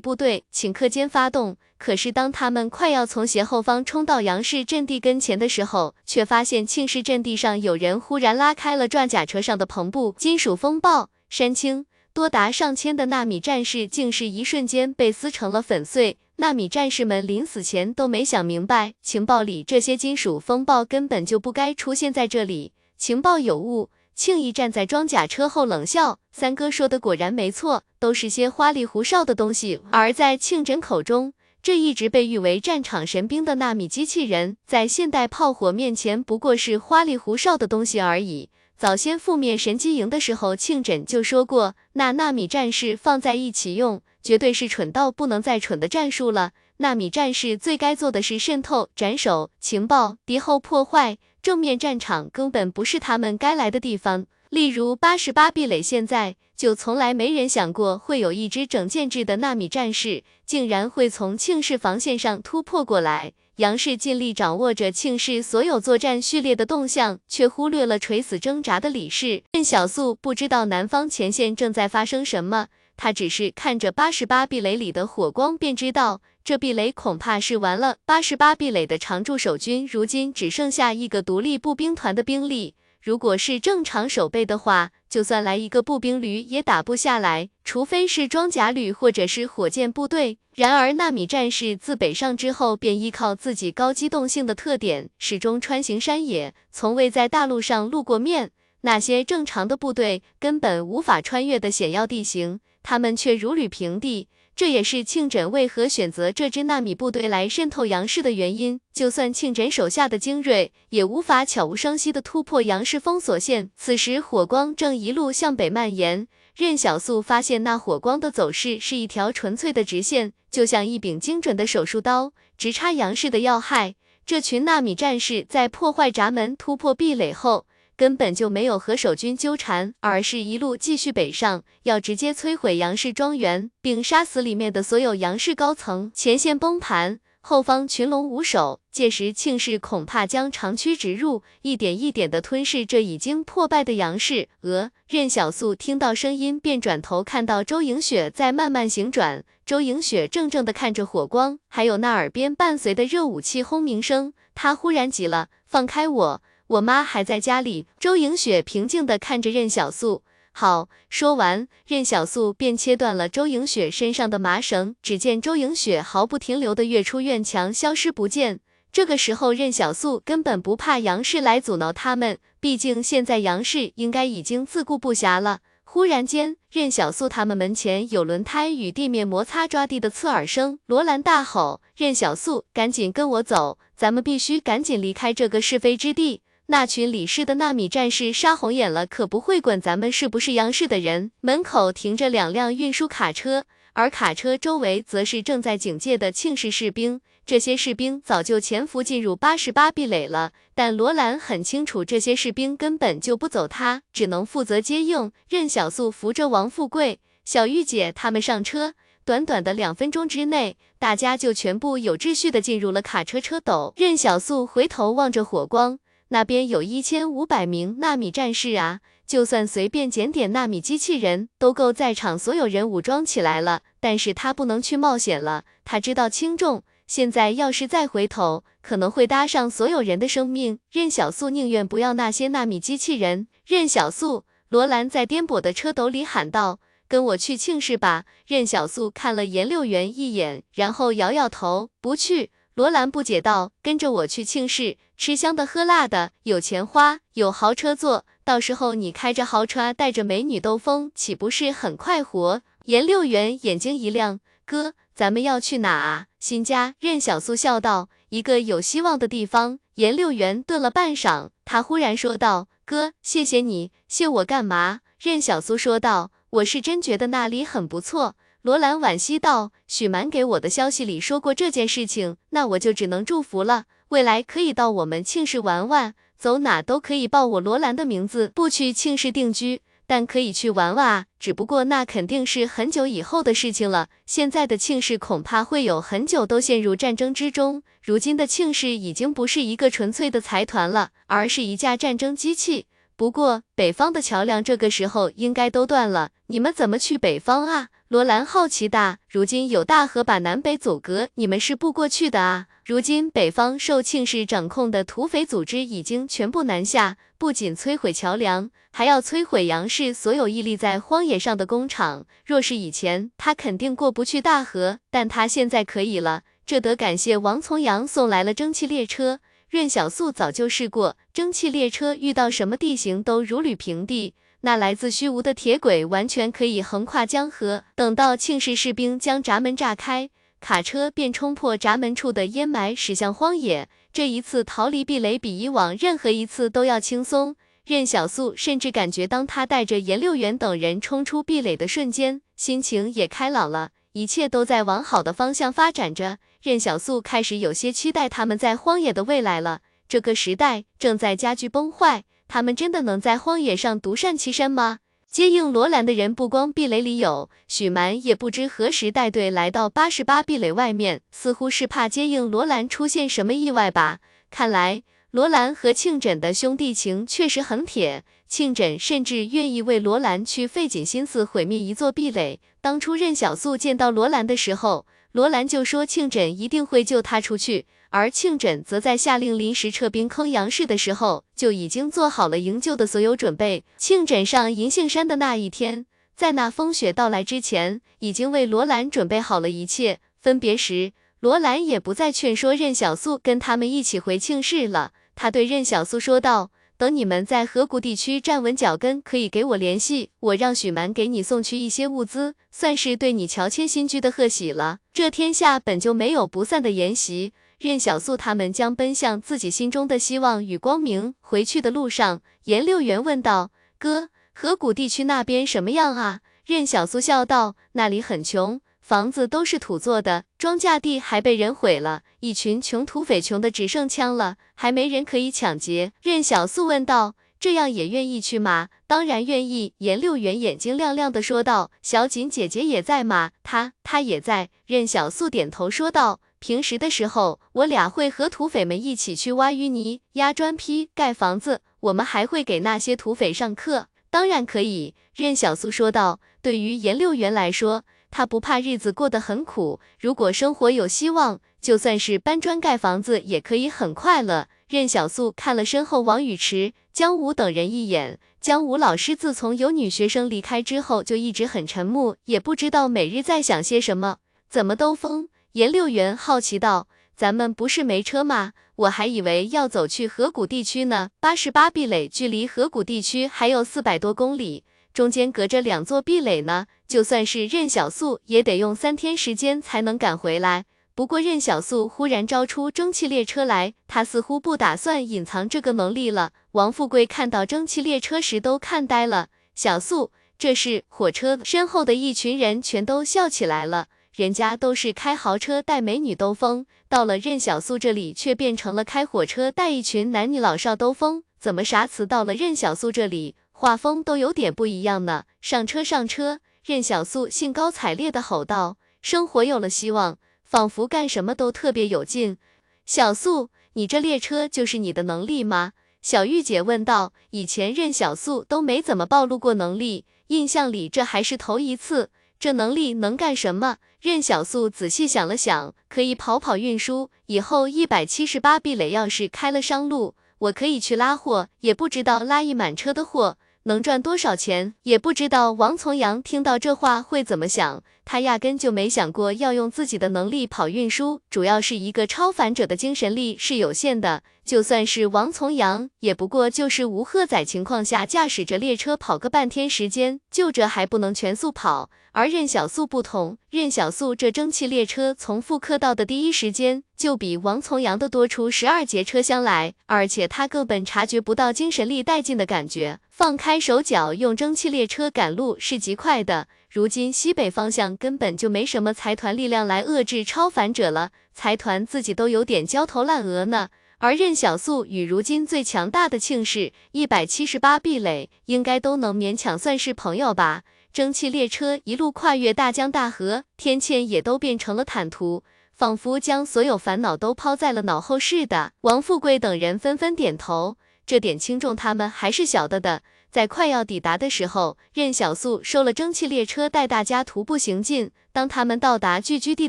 [0.00, 1.56] 部队，顷刻间发动。
[1.78, 10.14] 可是当他们快要从斜后方冲到杨氏阵地跟前的时候，却发现庆氏阵地上有人忽然拉开了装甲车上的篷布。
[10.18, 16.18] 金属风暴，山青，多达上千的纳米战士竟是一瞬间被撕成了粉碎。
[16.36, 23.90] 纳米战士们临死前都没想明白，情报里这些金属风暴根本就不该出现在这里，情报有误。
[24.20, 31.32] 庆义站在装甲车后冷笑：“三哥说的果然没错，都是些花里胡哨的东西。”而在庆枕口中，
[31.62, 38.50] 这一直被誉为战场神兵的纳米机器人，在现代炮火面前不过是花里胡哨的东西而已。
[38.76, 46.50] 早先覆灭神机营的时候，庆枕就说过，那纳米战士放在一起用，绝对是蠢到不能再蠢的战术了。
[46.76, 51.16] 纳米战士最该做的是渗透、斩首、情报、敌后破坏。
[51.42, 54.26] 正面战场根本不是他们该来的地方。
[54.50, 63.32] 例如八十八壁垒，现在就从来没人想过会有一支整建制的纳米战士，竟然会从庆氏防线上突破过来。
[63.56, 69.42] 杨氏尽力掌握着庆氏所有作战序列的动向，却忽略了垂死挣扎的李氏。
[69.52, 76.22] 任小素不知道南方前线正在发生什么，他只是看着八十八壁垒里的火光，便知道。
[76.50, 77.98] 这壁垒恐怕是完了。
[78.04, 82.74] 八十八壁垒的常驻守军如今只剩下一个独立步兵团的兵力。
[83.00, 90.38] 如果是正常守备的话，就算来一个步兵旅也打不下来，除非是装甲旅或者是火箭部队。
[90.56, 98.50] 然而纳米战士自北上之后，便依靠自己高机动性的特点，始终穿行山野，从未在大陆上露过面。
[98.80, 104.26] 那些正常的部队根本无法穿越的险要地形，他们却如履平地。
[104.56, 108.78] 这也是庆枕为何选择这支纳米部队来渗透杨氏的原因。
[108.92, 113.70] 就算庆枕手下的精锐，也无法悄无声息地突破杨氏封锁线。
[113.76, 123.94] 此时火光正一路向北蔓延，任小素发现那火光的走势是一条纯粹的直线，就像一柄精准的手术刀，直插杨氏的要害。
[124.26, 127.66] 这群纳米战士在破坏闸门、突破壁垒后。
[128.00, 136.10] 根本就没有和守军纠缠，而是一路继续北上，要直接摧毁杨氏庄园，并杀死里面的所有杨氏高层。
[136.14, 144.48] 前线崩盘，后方群龙无首，届时庆氏恐怕将长驱直入，一点一点的吞噬这已经破败的杨氏。
[144.62, 149.44] 呃，任小素听到声音，便转头看到周莹雪在慢慢行转。
[149.66, 157.88] 周莹雪怔怔的看着火光，还有那耳边伴随的热武器轰鸣声，她忽然急了：“放开我！”我妈还在家里。
[157.98, 160.22] 周莹雪平静地看着任小素。
[160.52, 164.94] 好，说完，任小素便切断了周莹雪身上的麻绳。
[165.02, 168.60] 只见周莹雪毫不停留地跃出院墙，消失不见。
[168.92, 175.60] 这个时候，任小素根本不怕杨氏来阻挠他们，毕竟现在杨氏应该已经自顾不暇了。
[175.82, 180.78] 忽然间，任小素他们门前有轮胎与地面摩擦抓地的刺耳声。
[180.86, 186.42] 罗兰大吼：“任小素，赶紧跟我走，咱们必须赶紧离开这个是非之地。
[186.70, 197.20] 那群李氏的纳米战士杀红眼了，可不会管咱们是不是杨氏的人。”门口停着两辆运输卡车，而卡车周围则是正在警戒的庆氏士兵。
[197.44, 205.32] 这些士兵早就潜伏进入八十八壁垒了，但罗兰很清楚，这些士兵根本就不走，他只能负责接应。
[205.48, 208.94] 任小素扶着王富贵、小玉姐他们上车，
[209.24, 213.92] 短短的两分钟之内，大家就全部有秩序的进入了卡车车斗。
[213.96, 215.98] 任小素回头望着火光，
[216.30, 223.82] 那边有一千五百名纳米战士啊，就算随便捡点纳米机器人，都够在场所有人武装起来了。
[223.98, 226.82] 但是他不能去冒险了，他知道轻重。
[227.06, 230.78] 现在要是再回头，可能会搭上所有人的生命。
[230.92, 233.48] 任小素宁愿不要那些纳米机器人。
[233.66, 236.78] 任小素，罗兰在颠簸的车斗里喊道
[237.08, 242.52] ：“跟我去庆氏吧。”任小素看了颜六元一眼，然后摇摇头，不去。
[242.74, 254.94] 罗兰不解道：“跟着我去庆氏，吃香的喝辣的，有钱花，有豪车坐，到时候你开着豪车，带着美女兜风，岂不是很快活？”颜六元眼睛一亮，哥。
[255.14, 256.26] 咱们要去哪啊？
[256.38, 256.94] 新家。
[256.98, 273.84] 任小素笑道：“一个有希望的地方。”颜六元顿了半晌，他忽然说道：“哥，谢谢你，谢我干嘛？”任小苏说道：“我是真觉得那里很不错。”罗兰惋惜道：“许蛮给我的消息里说过这件事情，那我就只能祝福了。
[274.08, 278.52] 未来可以到我们庆氏玩玩，走哪都可以报我罗兰的名字。
[278.54, 279.80] 不去庆氏定居。”
[280.10, 284.08] 但可以去玩玩啊，只不过那肯定是很久以后的事情了。
[284.26, 287.84] 现在的庆氏恐怕会有很久都陷入战争之中。
[288.02, 292.86] 如今的庆氏已经不是一个纯粹的财团了，而是一架战争机器。
[293.14, 297.90] 不过北方的桥梁这个时候应该都断了，你们怎么去北方啊？
[298.10, 299.18] 罗兰好奇道。
[299.28, 302.66] 如今有大河把南北阻隔，你们是不过去的啊？
[302.84, 307.18] 如今北方受庆氏掌控的土匪组织已经全部南下。
[307.38, 312.26] 不仅摧毁桥梁，还要摧毁杨氏所有屹立在荒野上的工厂。
[312.44, 316.42] 若是以前，他肯定过不去大河，但他现在可以了。
[316.66, 319.38] 这得感谢王从阳送来了蒸汽列车。
[319.68, 324.34] 任小素早就试过，蒸汽列车遇到什么地形都如履平地。
[324.62, 327.84] 那来自虚无的铁轨完全可以横跨江河。
[327.94, 330.28] 等到庆氏士兵将闸门炸开，
[330.60, 333.88] 卡车便冲破闸门处的烟霾，驶向荒野。
[334.12, 337.56] 这一次逃离壁垒比以往任何一次都要轻松。
[337.86, 343.90] 任小素甚至感觉，当他带着颜六元等人冲出壁垒的瞬间，心情也开朗了。
[344.12, 346.38] 一切都在往好的方向发展着。
[346.62, 349.80] 任小素开始有些期待他们在荒野的未来了。
[350.08, 354.98] 这个时代正在加剧崩坏，他们真的能在荒野上独善其身吗？
[355.30, 364.18] 接应罗兰的人不光壁垒里有许蛮，也不知何时带队来到八十八壁垒外面，似乎是怕接应罗兰出现什么意外吧。
[364.50, 372.58] 看来罗兰和庆枕的兄弟情确实很铁，庆枕甚至愿意为罗兰去费尽心思毁灭一座壁垒。
[372.80, 377.86] 当初任小素见到罗兰的时候，罗兰就说庆枕一定会救他出去。
[378.10, 383.84] 而庆枕则在下令临时撤兵坑杨氏的时候，就已经做好了营救的所有准备。
[383.96, 386.06] 庆枕上银杏山的那一天，
[386.36, 390.18] 在那风雪到来之前，已经为罗兰准备好了一切。
[390.40, 395.12] 分别时，罗兰也不再劝说任小素跟他们一起回庆氏了。
[395.36, 404.98] 他对任小素说道：“等你们在河谷地区站稳脚跟，可以给我联系，我让许蛮给你送去一些物资，算是对你乔迁新居的贺喜了。
[405.12, 411.34] 这天下本就没有不散的筵席。”任小素他们将奔向自己心中的希望与光明。
[411.40, 436.40] 回去的路上，颜六元问道：“哥，河谷地区那边什么样啊？”任小素笑道：“那里很穷，房子都是土做的，庄稼地还被人毁了，一群穷土匪穷的只剩枪了，还没人可以抢劫。”任小素问道：“这样也愿意去吗？”“当然愿意。”颜六元眼睛亮亮的说道：“小锦姐姐也在吗？”“她，她也在。”任小素点头说道。
[436.60, 441.80] 平时的时候，我俩会和土匪们一起去挖淤泥、压砖坯、盖房子。
[442.00, 444.08] 我们还会给那些土匪上课。
[444.30, 446.38] 当然可以，任小素说道。
[446.62, 450.00] 对于颜六元来说，他不怕日子过得很苦。
[450.20, 454.68] 如果生活有希望，就算是搬砖盖房子也可以很快乐。
[454.86, 458.38] 任小素看了身后王宇池、江武等人一眼。
[458.60, 464.36] 江武老师自从有女学生离开之后，就一直很沉默，也不知道每日在想些什么，
[464.68, 465.48] 怎么都疯。
[465.74, 467.06] 颜六元好奇道
[467.36, 468.72] ：“咱们不是没车吗？
[468.96, 471.30] 我还以为要走去河谷地区呢。
[471.38, 474.82] 八十八壁垒距离河谷地区还有四百多公里，
[475.14, 480.86] 中间隔着两座壁垒呢，就算是任小素也得用三天时间才能赶回来。
[481.14, 486.50] 不过任小素忽然招出蒸汽列车来，他似乎不打算隐藏这个能力了。
[486.72, 489.46] 王富贵看到蒸汽列车时都看呆了。
[489.76, 494.08] 小素，这是火车身后的一群人全都笑起来了。
[494.40, 501.44] 人家都是开豪车带美女兜风，到了任小素这里却变成了开火车带一群男女老少兜风。
[501.58, 505.44] 怎么啥词到了任小素这里，画风都有点不一样呢？
[505.60, 506.60] 上车上车！
[506.82, 512.56] 任小素兴高采烈的吼道：“生活有了希望，仿佛干什么都特别有劲。”
[513.04, 515.92] 小素，你这列车就是你的能力吗？
[516.22, 517.34] 小玉姐问道。
[517.50, 522.30] 以前任小素都没怎么暴露过能力，印象里这还是头一次。
[522.60, 523.96] 这能力能干什么？
[524.20, 527.30] 任小素仔细想了想，可以跑跑运输。
[527.46, 530.34] 以后一百七十八壁垒要是开了商路。
[530.58, 538.02] 我可以去拉货，也不知道拉一满车的货能赚多少钱，也不知道王重阳听到这话会怎么想。
[538.24, 552.10] 他压根就没想过要用自己的能力跑运输，主要是一个超凡者的精神力是有限的，就算是王重阳，也不过就是无荷载情况下驾驶着列车跑个半天时间，就这还不能全速跑。
[552.32, 566.68] 而任小素不同，任小素这蒸汽列车从复刻到的第一时间，就比王重阳的多出十二节车厢来，而且他根本察觉不到精神力殆尽的感觉，放开手脚用蒸汽列车赶路是极快的。
[566.90, 573.88] 如今西北方向根本就没什么财团力量来遏制超凡者了，财团自己都有点焦头烂额呢。
[574.18, 580.82] 而任小素与如今最强大的庆氏一百七十八壁垒，应该都能勉强算是朋友吧。
[581.10, 585.64] 蒸汽列车一路跨越大江大河，天堑也都变成了坦途，
[585.96, 588.92] 仿佛将所有烦恼都抛在了脑后似的。
[589.00, 590.98] 王富贵等人纷纷点头，
[591.30, 593.22] 这点轻重他们还是晓得的。
[593.52, 598.32] 在快要抵达的时候，任小素收了蒸汽列车，带大家徒步行进。
[598.50, 599.88] 当他们到达聚居地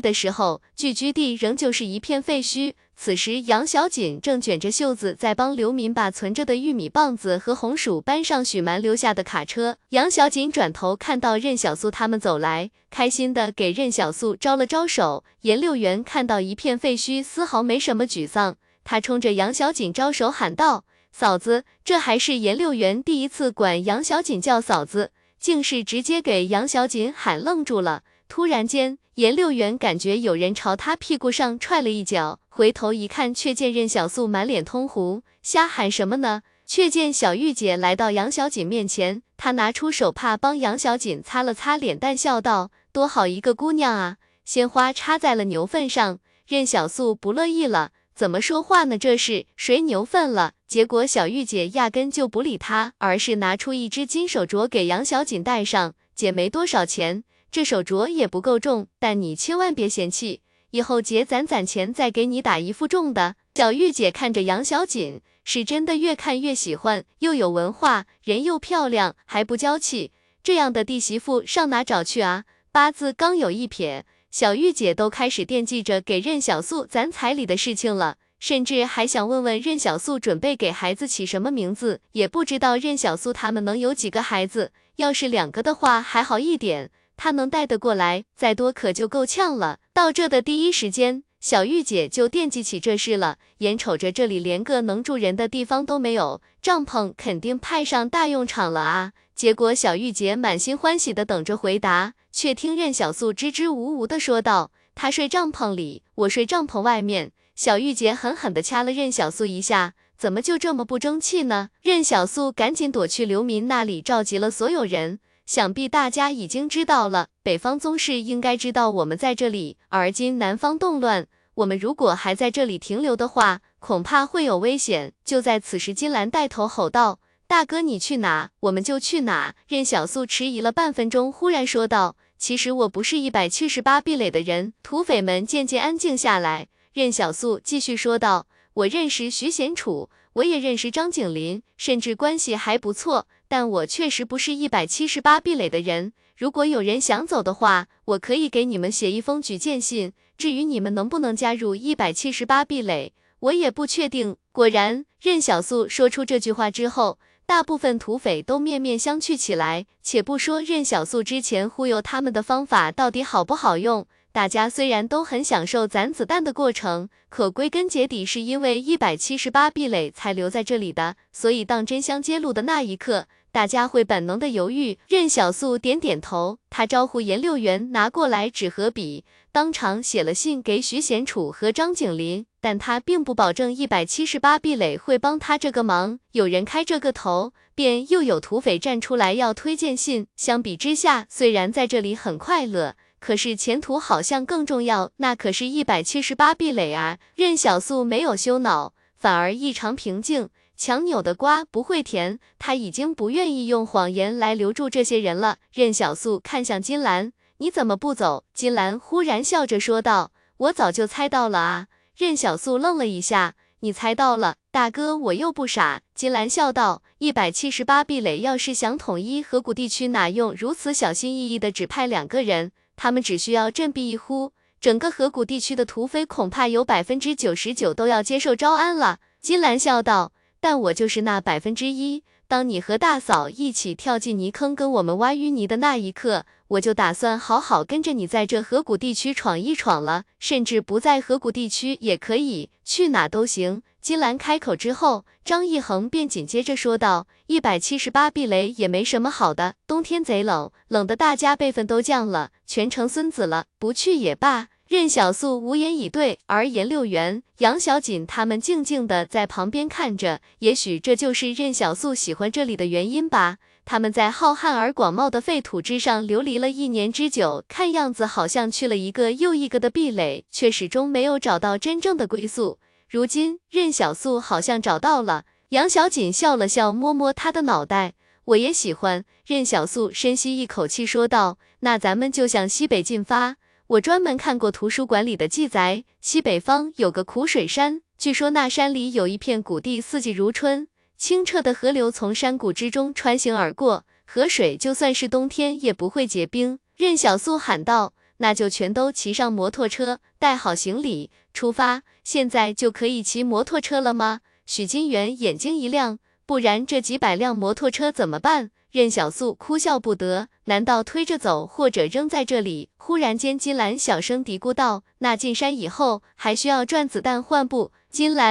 [0.00, 2.74] 的时候，聚居地仍旧是一片废墟。
[2.94, 9.78] 此时，杨小锦正卷着袖子在帮刘民把存着的玉米棒子和红薯搬上许蛮留下的卡车。
[9.88, 15.24] 杨小锦转头看到任小素他们走来，开心的给任小素招了招手。
[15.40, 18.54] 严六元看到一片废墟，丝毫没什么沮丧，
[18.84, 20.84] 他冲着杨小锦招手喊道。
[21.12, 28.02] 嫂子，这还是严六元第一次管杨小锦叫嫂子，竟是直接给杨小锦喊愣住了。
[28.28, 36.42] 突然间，严六元感觉有人朝他屁股上踹了一脚，回头一看，却见任小素满脸通红，瞎喊什么呢？
[36.64, 44.16] 却见小玉姐来到杨小锦面前，她拿出手帕帮杨小锦擦了擦脸蛋，笑道：“多好一个姑娘啊！”
[44.46, 47.90] 鲜花插在了牛粪上，任小素不乐意了。
[48.14, 48.98] 怎么说话呢？
[48.98, 50.52] 这是谁牛粪了？
[50.68, 55.94] 结果小玉姐压根就不理他，而是拿出一只金手镯给杨小锦戴上。
[56.14, 60.40] 姐没多少钱，这手镯也不够重，但你千万别嫌弃，
[60.70, 63.36] 以后姐攒攒钱再给你打一副重的。
[63.54, 70.12] 小玉姐看着杨小锦，是真的越看越喜欢，又有文化，人又漂亮，还不娇气，
[70.42, 72.44] 这样的弟媳妇上哪找去啊？
[72.70, 74.06] 八字刚有一撇。
[74.32, 84.72] 小玉姐都开始惦记着给任小素攒彩礼的事情了，甚至还想问问任小素准备给孩子起什么名字，也不知道任小素他们能有几个孩子。
[84.96, 89.80] 要是两个的话还好一点，她能带得过来，再多可就够呛了。
[89.92, 99.12] 到这的第一时间，小玉姐就惦记起这事了，眼瞅着这里连个能住人的地方都没有，帐篷肯定派上大用场了啊！
[99.34, 102.14] 结果小玉姐满心欢喜的等着回答。
[102.30, 111.70] 却听任小素支支吾吾的说道：“他睡帐篷里，我睡帐篷外面。”小玉姐狠狠的掐了任小素一下，怎么就这么不争气呢？
[111.82, 115.18] 任小素赶紧躲去刘民那里，召集了所有人。
[115.52, 121.26] 想必大家已经知道了，北方宗室应该知道我们在这里，而今南方动乱，
[121.56, 125.12] 我们如果还在这里停留的话，恐怕会有危险。
[125.26, 127.20] 就在此时，金兰带头吼道。
[127.46, 129.54] 大哥，你去哪，我们就去哪。
[129.68, 136.68] 任小素迟疑了半分钟，忽然说道：“其实我不是一百七十八壁垒的人。”土匪们渐渐安静下来。
[136.94, 143.26] 任小素继续说道：“我认识徐贤楚，我也认识张景林，甚至关系还不错。
[143.52, 146.14] 但我确实不是一百七十八壁垒的人。
[146.38, 150.14] 如果有人想走的话，我可以给你们写一封举荐信。
[150.38, 157.18] 至于你们能不能加入一百七十八壁垒，我也不确定。”果然，任小素说出这句话之后。
[157.44, 159.84] 大部分土匪都面面相觑起来。
[160.02, 171.16] 且不说任小素之前忽悠他们的方法到底好不好用，大家虽然都很享受攒子弹的过程，可归根结底是因为一百七十八壁垒才留在这里的。
[171.30, 174.98] 所以当真相揭露的那一刻，大家会本能的犹豫。
[175.06, 186.18] 任小素点点头，他招呼颜六元拿过来纸和笔，当场写了信给徐贤楚和张景林，但他并不保证一百七十八壁垒会帮他这个忙。
[186.32, 190.26] 有人开这个头，便又有土匪站出来要推荐信。
[190.34, 192.96] 相比之下，虽然在这里很快乐。
[193.20, 197.18] 可是前途好像更重要，那可是一百七十八壁垒啊！
[197.36, 200.48] 任小素没有羞恼，反而异常平静。
[200.76, 205.58] 强扭的瓜不会甜，他已经不愿意用谎言来留住这些人了。
[205.72, 208.44] 任小素看向金兰，你怎么不走？
[208.52, 211.86] 金兰忽然笑着说道：“我早就猜到了啊。”
[212.16, 216.02] 任小素愣了一下，你猜到了，大哥，我又不傻。
[216.14, 229.18] 金兰笑道：“一百七十八壁垒要是想统一河谷地区，哪用如此小心翼翼的只派两个人？”他们只需要振臂一呼，整个河谷地区的土匪恐怕有百分之九十九都要接受招安了。
[229.40, 230.32] 金兰笑道
[230.62, 232.22] ：“但我就是那百分之一。
[232.46, 263.56] 当你和大嫂一起跳进泥坑跟我们挖淤泥的那一刻，我就打算好好跟着你在这河谷地区闯一闯了，甚至不在河谷地区也可以，去哪都行。”金兰开口之后，张一恒便紧接着说道：“一百七十八避雷也没什么好的，冬天贼冷，冷的大家辈分都降了，全成孙子了，不去也罢。”任小素无言以对，而颜六元、杨小锦他们静静的在旁边看着，也许这就是任小素喜欢这里的原因吧。
[263.86, 272.78] 他们在浩瀚而广袤的废土之上流离了一年之久，看样子好像去了一个又一个的壁垒，却始终没有找到真正的归宿。
[273.08, 278.12] 如今任小素好像找到了，杨小锦笑了笑，摸摸他的脑袋。
[278.44, 279.24] 我也喜欢。
[279.46, 283.56] 任小素深吸一口气说道：“那咱们就向西北进发。
[283.92, 290.88] 我专门看过图书馆里的记载，西北方有个苦水山，据说那山里有一片谷地，四季如春，
[291.18, 298.14] 清澈的河流从山谷之中穿行而过，河水就算是冬天也不会结冰。”任小素喊道。
[298.38, 302.02] 那就全都骑上摩托车，带好行李，出发。
[302.24, 304.40] 现在就可以骑摩托车了吗？
[304.64, 308.70] 许金元眼睛一亮，不然这几百辆摩托车怎么办？
[308.90, 312.90] 任小素哭笑不得，难道推着走，或者扔在这里？
[312.96, 318.42] 忽然间，金兰小声嘀咕道：“那进山以后，还需要转子弹换不？”金兰。